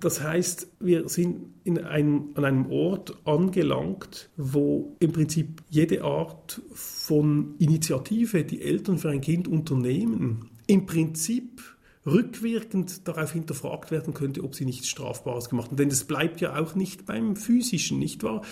Das 0.00 0.22
heißt, 0.22 0.68
wir 0.80 1.08
sind 1.08 1.54
in 1.64 1.78
einem, 1.78 2.30
an 2.34 2.44
einem 2.44 2.70
Ort 2.70 3.16
angelangt, 3.24 4.30
wo 4.36 4.96
im 5.00 5.12
Prinzip 5.12 5.62
jede 5.68 6.04
Art 6.04 6.60
von 6.72 7.54
Initiative, 7.58 8.44
die 8.44 8.62
Eltern 8.62 8.98
für 8.98 9.10
ein 9.10 9.20
Kind 9.20 9.48
unternehmen, 9.48 10.50
im 10.66 10.86
Prinzip 10.86 11.62
rückwirkend 12.06 13.06
darauf 13.06 13.32
hinterfragt 13.32 13.90
werden 13.90 14.14
könnte, 14.14 14.42
ob 14.42 14.54
sie 14.54 14.64
nichts 14.64 14.88
Strafbares 14.88 15.50
gemacht 15.50 15.68
haben. 15.68 15.76
Denn 15.76 15.88
es 15.88 16.04
bleibt 16.04 16.40
ja 16.40 16.56
auch 16.56 16.74
nicht 16.74 17.06
beim 17.06 17.36
Physischen, 17.36 17.98
nicht 17.98 18.22
wahr? 18.22 18.42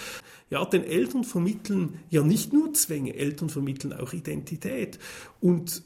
Ja, 0.51 0.65
denn 0.65 0.85
Eltern 0.85 1.25
vermitteln 1.25 1.99
ja 2.11 2.23
nicht 2.23 2.53
nur 2.53 2.73
Zwänge, 2.75 3.15
Eltern 3.15 3.49
vermitteln 3.49 3.93
auch 3.93 4.13
Identität. 4.13 4.99
Und 5.41 5.83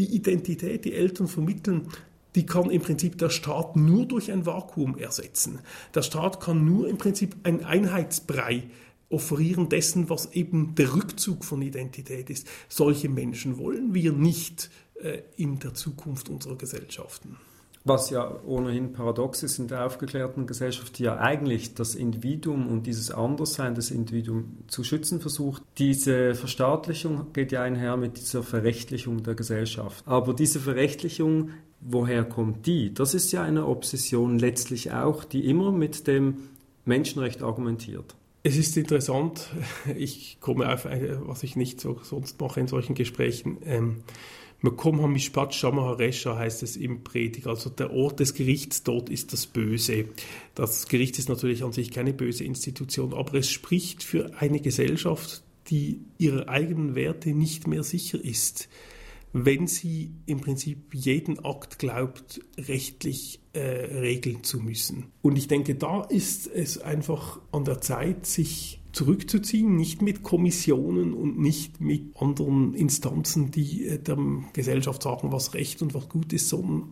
die 0.00 0.16
Identität, 0.16 0.84
die 0.84 0.94
Eltern 0.94 1.28
vermitteln, 1.28 1.88
die 2.34 2.46
kann 2.46 2.70
im 2.70 2.80
Prinzip 2.80 3.18
der 3.18 3.28
Staat 3.28 3.76
nur 3.76 4.06
durch 4.06 4.32
ein 4.32 4.46
Vakuum 4.46 4.96
ersetzen. 4.96 5.60
Der 5.94 6.02
Staat 6.02 6.40
kann 6.40 6.64
nur 6.64 6.88
im 6.88 6.96
Prinzip 6.96 7.36
ein 7.42 7.64
Einheitsbrei 7.64 8.64
offerieren 9.10 9.68
dessen, 9.68 10.08
was 10.08 10.32
eben 10.32 10.74
der 10.76 10.94
Rückzug 10.94 11.44
von 11.44 11.60
Identität 11.60 12.30
ist. 12.30 12.46
Solche 12.68 13.08
Menschen 13.08 13.58
wollen 13.58 13.92
wir 13.92 14.12
nicht 14.12 14.70
äh, 14.94 15.22
in 15.36 15.58
der 15.58 15.74
Zukunft 15.74 16.28
unserer 16.28 16.56
Gesellschaften. 16.56 17.36
Was 17.84 18.10
ja 18.10 18.38
ohnehin 18.44 18.92
paradox 18.92 19.42
ist 19.42 19.58
in 19.58 19.68
der 19.68 19.86
aufgeklärten 19.86 20.46
Gesellschaft, 20.46 20.98
die 20.98 21.04
ja 21.04 21.16
eigentlich 21.16 21.74
das 21.74 21.94
Individuum 21.94 22.66
und 22.66 22.86
dieses 22.86 23.10
Anderssein 23.10 23.74
des 23.74 23.90
Individuums 23.90 24.46
zu 24.68 24.84
schützen 24.84 25.20
versucht. 25.20 25.62
Diese 25.78 26.34
Verstaatlichung 26.34 27.32
geht 27.32 27.52
ja 27.52 27.62
einher 27.62 27.96
mit 27.96 28.18
dieser 28.18 28.42
Verrechtlichung 28.42 29.22
der 29.22 29.34
Gesellschaft. 29.34 30.06
Aber 30.06 30.34
diese 30.34 30.60
Verrechtlichung, 30.60 31.50
woher 31.80 32.24
kommt 32.24 32.66
die? 32.66 32.92
Das 32.92 33.14
ist 33.14 33.32
ja 33.32 33.42
eine 33.42 33.66
Obsession 33.66 34.38
letztlich 34.38 34.92
auch, 34.92 35.24
die 35.24 35.46
immer 35.46 35.72
mit 35.72 36.06
dem 36.06 36.36
Menschenrecht 36.84 37.42
argumentiert. 37.42 38.14
Es 38.42 38.56
ist 38.56 38.76
interessant, 38.76 39.48
ich 39.96 40.38
komme 40.40 40.72
auf, 40.72 40.84
was 40.84 41.42
ich 41.42 41.56
nicht 41.56 41.80
so 41.80 41.98
sonst 42.02 42.40
mache 42.40 42.60
in 42.60 42.68
solchen 42.68 42.94
Gesprächen. 42.94 43.58
Ähm, 43.64 44.02
Mekom 44.62 45.00
Hamishpat 45.00 45.54
Shamaharesha 45.54 46.36
heißt 46.36 46.62
es 46.62 46.76
im 46.76 47.02
Predigt, 47.02 47.46
also 47.46 47.70
der 47.70 47.92
Ort 47.92 48.20
des 48.20 48.34
Gerichts, 48.34 48.82
dort 48.82 49.08
ist 49.08 49.32
das 49.32 49.46
Böse. 49.46 50.06
Das 50.54 50.86
Gericht 50.86 51.18
ist 51.18 51.30
natürlich 51.30 51.64
an 51.64 51.72
sich 51.72 51.90
keine 51.90 52.12
böse 52.12 52.44
Institution, 52.44 53.14
aber 53.14 53.34
es 53.34 53.50
spricht 53.50 54.02
für 54.02 54.38
eine 54.38 54.60
Gesellschaft, 54.60 55.42
die 55.68 56.00
ihrer 56.18 56.48
eigenen 56.48 56.94
Werte 56.94 57.30
nicht 57.30 57.66
mehr 57.66 57.82
sicher 57.82 58.22
ist, 58.22 58.68
wenn 59.32 59.66
sie 59.66 60.10
im 60.26 60.40
Prinzip 60.40 60.94
jeden 60.94 61.42
Akt 61.44 61.78
glaubt, 61.78 62.40
rechtlich 62.58 63.40
äh, 63.52 63.60
regeln 63.60 64.42
zu 64.42 64.58
müssen. 64.58 65.06
Und 65.22 65.38
ich 65.38 65.48
denke, 65.48 65.76
da 65.76 66.02
ist 66.02 66.48
es 66.48 66.78
einfach 66.78 67.40
an 67.52 67.64
der 67.64 67.80
Zeit, 67.80 68.26
sich 68.26 68.79
zurückzuziehen, 68.92 69.76
nicht 69.76 70.02
mit 70.02 70.22
Kommissionen 70.22 71.14
und 71.14 71.38
nicht 71.38 71.80
mit 71.80 72.16
anderen 72.16 72.74
Instanzen, 72.74 73.50
die 73.50 73.86
äh, 73.86 73.98
der 73.98 74.18
Gesellschaft 74.52 75.02
sagen, 75.02 75.32
was 75.32 75.54
recht 75.54 75.82
und 75.82 75.94
was 75.94 76.08
gut 76.08 76.32
ist, 76.32 76.48
sondern 76.48 76.88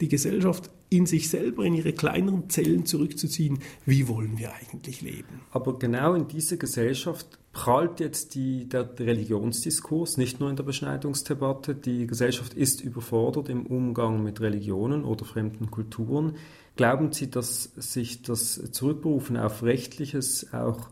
die 0.00 0.08
Gesellschaft 0.08 0.70
in 0.88 1.06
sich 1.06 1.28
selber, 1.28 1.64
in 1.64 1.74
ihre 1.74 1.92
kleineren 1.92 2.50
Zellen 2.50 2.84
zurückzuziehen. 2.84 3.60
Wie 3.86 4.08
wollen 4.08 4.38
wir 4.38 4.52
eigentlich 4.54 5.02
leben? 5.02 5.42
Aber 5.52 5.78
genau 5.78 6.14
in 6.14 6.26
diese 6.26 6.58
Gesellschaft 6.58 7.38
prallt 7.52 8.00
jetzt 8.00 8.34
die, 8.34 8.68
der 8.68 8.98
Religionsdiskurs, 8.98 10.16
nicht 10.16 10.40
nur 10.40 10.50
in 10.50 10.56
der 10.56 10.64
Beschneidungsdebatte. 10.64 11.74
Die 11.74 12.06
Gesellschaft 12.06 12.54
ist 12.54 12.80
überfordert 12.80 13.48
im 13.48 13.66
Umgang 13.66 14.22
mit 14.22 14.40
Religionen 14.40 15.04
oder 15.04 15.24
fremden 15.24 15.70
Kulturen. 15.70 16.36
Glauben 16.76 17.12
Sie, 17.12 17.30
dass 17.30 17.64
sich 17.76 18.22
das 18.22 18.72
Zurückberufen 18.72 19.36
auf 19.36 19.62
Rechtliches 19.62 20.52
auch 20.52 20.88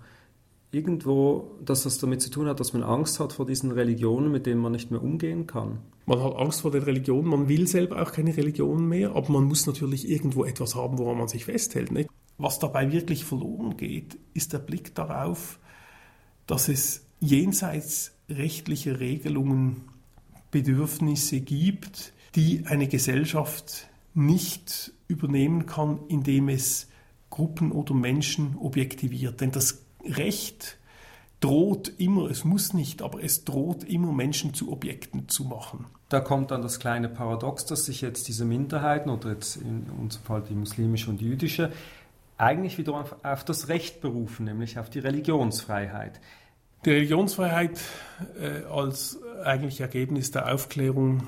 irgendwo, 0.70 1.57
dass 1.64 1.85
das 1.85 1.98
damit 1.98 2.20
zu 2.20 2.31
tun 2.31 2.46
hat, 2.46 2.61
dass 2.61 2.72
man 2.72 2.83
Angst 2.83 3.20
hat 3.20 3.33
vor 3.33 3.46
diesen 3.46 3.72
Religionen, 3.72 4.31
mit 4.31 4.46
denen 4.46 4.61
man 4.61 4.72
nicht 4.72 4.90
mehr 4.90 5.02
umgehen 5.02 5.46
kann. 5.46 5.78
Man 6.07 6.22
hat 6.22 6.37
Angst 6.37 6.61
vor 6.61 6.70
den 6.70 6.83
Religionen, 6.83 7.28
man 7.28 7.48
will 7.48 7.66
selber 7.66 8.02
auch 8.02 8.12
keine 8.12 8.37
Religion 8.37 8.87
mehr, 8.87 9.14
aber 9.14 9.33
man 9.33 9.44
muss 9.44 9.66
natürlich 9.66 10.09
irgendwo 10.09 10.44
etwas 10.44 10.74
haben, 10.74 10.98
woran 10.98 11.18
man 11.18 11.28
sich 11.28 11.46
festhält. 11.46 11.90
Nicht? 11.90 12.11
Was 12.37 12.59
dabei 12.59 12.92
wirklich 12.92 13.24
verloren 13.24 13.76
geht, 13.76 14.18
ist 14.35 14.52
der 14.52 14.59
Blick 14.59 14.94
darauf, 14.94 15.59
dass 16.46 16.68
es 16.68 17.07
jenseits 17.20 18.12
rechtlicher 18.28 19.00
Regelungen 19.00 19.83
Bedürfnisse 20.50 21.40
gibt, 21.40 22.12
die 22.35 22.64
eine 22.66 22.88
Gesellschaft 22.88 23.88
nicht 24.14 24.92
übernehmen 25.09 25.66
kann, 25.66 26.00
indem 26.09 26.48
es 26.48 26.88
Gruppen 27.31 27.72
oder 27.72 27.94
Menschen 27.94 28.57
objektiviert. 28.57 29.40
Denn 29.40 29.50
das 29.50 29.85
Recht 30.16 30.79
droht 31.40 31.92
immer, 31.99 32.31
es 32.31 32.44
muss 32.44 32.73
nicht, 32.73 33.03
aber 33.03 33.23
es 33.23 33.44
droht 33.44 33.85
immer 33.85 34.12
Menschen 34.12 34.55
zu 34.55 34.73
Objekten 34.73 35.29
zu 35.29 35.44
machen. 35.44 35.87
Da 36.09 36.21
kommt 36.21 36.51
dann 36.51 36.62
das 36.62 36.81
kleine 36.81 37.09
Paradox, 37.09 37.66
dass 37.66 37.85
sich 37.85 38.01
jetzt 38.01 38.29
diese 38.29 38.44
Minderheiten 38.44 39.11
oder 39.11 39.31
jetzt 39.31 39.57
in 39.57 39.87
unserem 40.01 40.25
Fall 40.25 40.42
die 40.49 40.55
muslimische 40.55 41.11
und 41.11 41.21
die 41.21 41.27
jüdische 41.27 41.71
eigentlich 42.38 42.79
wieder 42.79 42.94
auf, 43.23 43.44
das 43.44 43.68
Recht 43.68 44.01
berufen, 44.01 44.44
nämlich 44.44 44.79
auf 44.79 44.88
die 44.88 45.01
Religionsfreiheit. 45.01 46.21
Die 46.85 46.90
Religionsfreiheit 46.90 47.81
äh, 48.40 48.64
als 48.71 49.18
eigentlich 49.44 49.81
Ergebnis 49.81 50.31
der 50.31 50.53
Aufklärung 50.53 51.25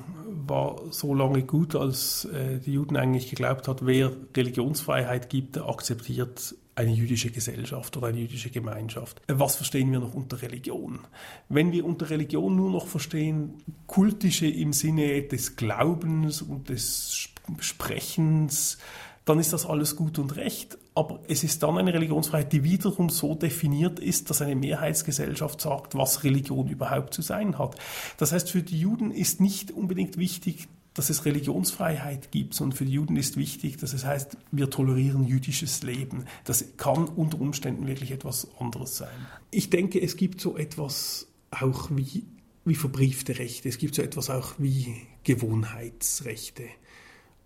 war 0.47 0.81
so 0.90 1.12
lange 1.12 1.43
gut, 1.43 1.75
als 1.75 2.27
äh, 2.27 2.59
die 2.59 2.73
Juden 2.73 2.97
eigentlich 2.97 3.29
geglaubt 3.29 3.66
hat, 3.66 3.85
wer 3.85 4.12
Religionsfreiheit 4.37 5.29
gibt, 5.29 5.57
der 5.57 5.69
akzeptiert 5.69 6.55
eine 6.81 6.93
jüdische 6.93 7.31
Gesellschaft 7.31 7.97
oder 7.97 8.09
eine 8.09 8.21
jüdische 8.21 8.51
Gemeinschaft. 8.51 9.21
Was 9.29 9.57
verstehen 9.57 9.93
wir 9.93 10.01
noch 10.01 10.14
unter 10.14 10.40
Religion? 10.43 11.01
Wenn 11.49 11.73
wir 11.73 11.85
unter 11.85 12.11
Religion 12.11 12.57
nur 12.57 12.71
noch 12.71 12.87
verstehen, 12.87 13.55
kultische 13.87 14.49
im 14.49 14.73
Sinne 14.73 15.23
des 15.23 15.57
Glaubens 15.57 16.43
und 16.43 16.71
des 16.71 17.29
Sprechens, 17.61 18.79
dann 19.27 19.38
ist 19.38 19.53
das 19.53 19.66
alles 19.66 19.95
gut 19.95 20.19
und 20.19 20.37
recht. 20.37 20.79
Aber 20.95 21.21
es 21.29 21.45
ist 21.45 21.62
dann 21.62 21.77
eine 21.77 21.93
Religionsfreiheit, 21.93 22.53
die 22.53 22.64
wiederum 22.64 23.11
so 23.11 23.35
definiert 23.35 24.01
ist, 24.01 24.31
dass 24.31 24.43
eine 24.43 24.57
Mehrheitsgesellschaft 24.57 25.61
sagt, 25.61 25.95
was 25.95 26.25
Religion 26.25 26.66
überhaupt 26.69 27.14
zu 27.14 27.23
sein 27.23 27.59
hat. 27.59 27.77
Das 28.16 28.33
heißt, 28.33 28.51
für 28.51 28.62
die 28.62 28.81
Juden 28.81 29.11
ist 29.11 29.40
nicht 29.40 29.71
unbedingt 29.71 30.16
wichtig, 30.16 30.69
dass 30.94 31.11
es 31.11 31.24
Religionsfreiheit 31.24 32.33
gibt, 32.33 32.55
sondern 32.55 32.76
für 32.76 32.85
die 32.85 32.92
Juden 32.92 33.16
ist 33.16 33.37
wichtig, 33.37 33.76
dass 33.76 33.92
es 33.92 34.05
heißt, 34.05 34.37
wir 34.50 34.70
tolerieren 34.70 35.24
jüdisches 35.26 35.83
Leben. 35.83 36.24
Das 36.44 36.76
kann 36.76 37.05
unter 37.05 37.40
Umständen 37.40 37.87
wirklich 37.87 38.11
etwas 38.11 38.48
anderes 38.59 38.96
sein. 38.96 39.26
Ich 39.50 39.70
denke, 39.70 40.00
es 40.00 40.16
gibt 40.16 40.40
so 40.40 40.57
etwas 40.57 41.29
auch 41.50 41.90
wie, 41.90 42.24
wie 42.64 42.74
verbriefte 42.74 43.38
Rechte, 43.38 43.68
es 43.68 43.79
gibt 43.79 43.94
so 43.94 44.03
etwas 44.03 44.31
auch 44.31 44.55
wie 44.59 44.94
Gewohnheitsrechte. 45.24 46.64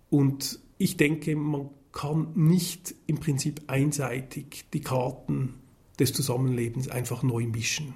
Und 0.09 0.59
ich 0.77 0.97
denke, 0.97 1.35
man 1.35 1.69
kann 1.91 2.27
nicht 2.35 2.93
im 3.07 3.19
Prinzip 3.19 3.61
einseitig 3.67 4.65
die 4.73 4.81
Karten 4.81 5.55
des 5.99 6.13
Zusammenlebens 6.13 6.89
einfach 6.89 7.23
neu 7.23 7.45
mischen. 7.47 7.93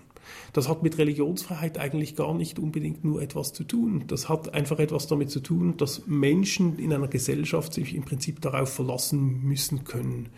Das 0.53 0.67
hat 0.67 0.83
mit 0.83 0.97
Religionsfreiheit 0.97 1.77
eigentlich 1.77 2.15
gar 2.15 2.33
nicht 2.33 2.59
unbedingt 2.59 3.03
nur 3.03 3.21
etwas 3.21 3.53
zu 3.53 3.63
tun. 3.63 4.03
Das 4.07 4.29
hat 4.29 4.53
einfach 4.53 4.79
etwas 4.79 5.07
damit 5.07 5.29
zu 5.31 5.39
tun, 5.39 5.77
dass 5.77 6.07
Menschen 6.07 6.77
in 6.79 6.93
einer 6.93 7.07
Gesellschaft 7.07 7.73
sich 7.73 7.95
im 7.95 8.03
Prinzip 8.03 8.41
darauf 8.41 8.73
verlassen 8.73 9.43
müssen 9.43 9.83
können, 9.83 10.29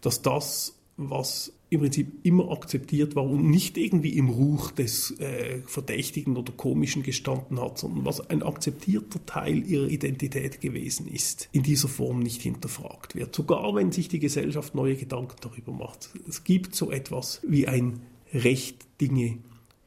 dass 0.00 0.22
das, 0.22 0.76
was 0.96 1.52
im 1.74 1.80
Prinzip 1.80 2.24
immer 2.24 2.50
akzeptiert 2.50 3.16
war 3.16 3.24
und 3.24 3.50
nicht 3.50 3.76
irgendwie 3.76 4.16
im 4.16 4.28
Ruch 4.28 4.70
des 4.70 5.18
äh, 5.18 5.60
Verdächtigen 5.66 6.36
oder 6.36 6.52
Komischen 6.52 7.02
gestanden 7.02 7.60
hat, 7.60 7.78
sondern 7.78 8.04
was 8.04 8.20
ein 8.30 8.42
akzeptierter 8.42 9.24
Teil 9.26 9.66
ihrer 9.66 9.88
Identität 9.88 10.60
gewesen 10.60 11.08
ist, 11.08 11.48
in 11.52 11.62
dieser 11.62 11.88
Form 11.88 12.20
nicht 12.20 12.42
hinterfragt 12.42 13.14
wird. 13.14 13.34
Sogar 13.34 13.74
wenn 13.74 13.92
sich 13.92 14.08
die 14.08 14.20
Gesellschaft 14.20 14.74
neue 14.74 14.94
Gedanken 14.94 15.36
darüber 15.40 15.72
macht. 15.72 16.10
Es 16.28 16.44
gibt 16.44 16.74
so 16.74 16.90
etwas 16.90 17.40
wie 17.46 17.66
ein 17.66 18.00
Recht, 18.34 18.86
Dinge 19.00 19.38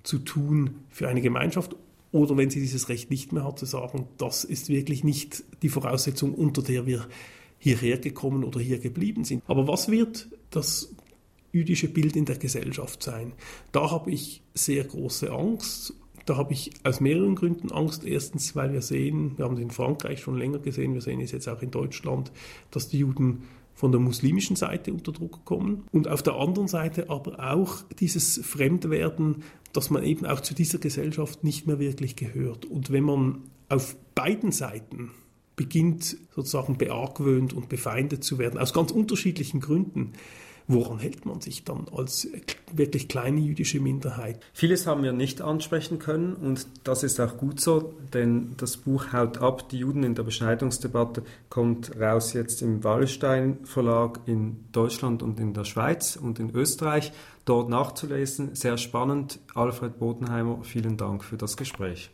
zu 0.04 0.20
tun 0.20 0.76
für 0.90 1.08
eine 1.08 1.22
Gemeinschaft 1.22 1.76
oder 2.12 2.38
wenn 2.38 2.50
sie 2.50 2.60
dieses 2.60 2.90
Recht 2.90 3.10
nicht 3.10 3.34
mehr 3.34 3.44
hat, 3.44 3.60
zu 3.60 3.66
sagen, 3.66 4.08
das 4.18 4.44
ist 4.44 4.70
wirklich 4.70 5.04
nicht 5.04 5.44
die 5.62 5.70
Voraussetzung, 5.70 6.34
unter 6.34 6.62
der 6.62 6.86
wir 6.86 7.08
hierher 7.60 7.98
gekommen 7.98 8.44
oder 8.44 8.60
hier 8.60 8.80
geblieben 8.80 9.24
sind. 9.24 9.44
Aber 9.48 9.68
was 9.68 9.90
wird 9.90 10.28
das 10.50 10.94
jüdische 11.52 11.90
Bild 11.90 12.16
in 12.16 12.26
der 12.26 12.38
Gesellschaft 12.38 13.04
sein? 13.04 13.34
Da 13.72 13.92
habe 13.92 14.12
ich 14.12 14.42
sehr 14.54 14.84
große 14.84 15.32
Angst. 15.32 15.94
Da 16.26 16.38
habe 16.38 16.54
ich 16.54 16.72
aus 16.84 17.00
mehreren 17.00 17.36
Gründen 17.36 17.72
Angst. 17.72 18.06
Erstens, 18.06 18.56
weil 18.56 18.74
wir 18.74 18.82
sehen, 18.82 19.38
wir 19.38 19.46
haben 19.46 19.56
es 19.56 19.62
in 19.62 19.72
Frankreich 19.72 20.20
schon 20.22 20.38
länger 20.38 20.60
gesehen, 20.60 20.94
wir 20.94 21.02
sehen 21.02 21.22
es 21.22 21.32
jetzt 21.32 21.48
auch 21.48 21.62
in 21.62 21.72
Deutschland, 21.72 22.32
dass 22.72 22.90
die 22.90 23.00
Juden 23.00 23.44
von 23.78 23.92
der 23.92 24.02
muslimischen 24.02 24.56
Seite 24.56 24.92
unter 24.92 25.12
Druck 25.12 25.46
kommen 25.46 25.84
und 25.92 26.08
auf 26.08 26.24
der 26.24 26.34
anderen 26.34 26.68
Seite 26.68 27.12
aber 27.12 27.54
auch 27.54 27.84
dieses 28.00 28.42
Fremdwerden, 28.44 29.44
dass 29.72 29.92
man 29.92 30.04
eben 30.04 30.26
auch 30.26 30.40
zu 30.40 30.56
dieser 30.56 30.80
Gesellschaft 30.80 31.44
nicht 31.44 31.68
mehr 31.68 31.78
wirklich 31.78 32.16
gehört. 32.16 32.66
Und 32.66 32.92
wenn 32.92 33.04
man 33.04 33.44
auf 33.70 33.96
beiden 34.16 34.52
Seiten 34.52 35.12
beginnt 35.56 36.18
sozusagen 36.36 36.80
beargwöhnt 36.80 37.54
und 37.54 37.70
befeindet 37.70 38.24
zu 38.24 38.40
werden, 38.40 38.60
aus 38.60 38.74
ganz 38.74 38.90
unterschiedlichen 38.90 39.60
Gründen, 39.60 40.13
woran 40.68 41.00
hält 41.00 41.26
man 41.26 41.42
sich 41.42 41.64
dann 41.64 41.88
als 41.96 42.28
wirklich 42.72 43.08
kleine 43.08 43.40
jüdische 43.40 43.80
Minderheit? 43.80 44.40
Vieles 44.54 44.86
haben 44.86 45.04
wir 45.04 45.14
nicht 45.14 45.42
ansprechen 45.42 46.00
können 46.00 46.34
und 46.34 46.68
das 46.84 47.04
ist 47.04 47.20
auch 47.20 47.38
gut 47.38 47.60
so, 47.60 47.94
denn 48.14 48.56
das 48.58 48.78
Buch 48.78 49.14
Haut 49.14 49.38
ab, 49.40 49.70
die 49.70 49.80
Juden 49.80 50.04
in 50.04 50.16
der 50.16 50.24
Beschneidungsdebatte 50.24 51.24
kommt 51.50 52.00
raus 52.00 52.34
jetzt 52.34 52.62
im 52.62 52.84
Wallenstein 52.84 53.60
Verlag 53.64 54.20
in 54.26 54.66
Deutschland 54.72 55.24
und 55.24 55.40
in 55.40 55.54
der 55.54 55.64
Schweiz 55.64 56.18
und 56.18 56.40
in 56.40 56.54
Österreich. 56.54 57.12
Dort 57.46 57.70
nachzulesen, 57.70 58.56
sehr 58.56 58.78
spannend. 58.78 59.40
Alfred 59.56 60.00
Bodenheimer, 60.00 60.64
vielen 60.64 60.98
Dank 60.98 61.24
für 61.24 61.38
das 61.38 61.56
Gespräch. 61.56 62.12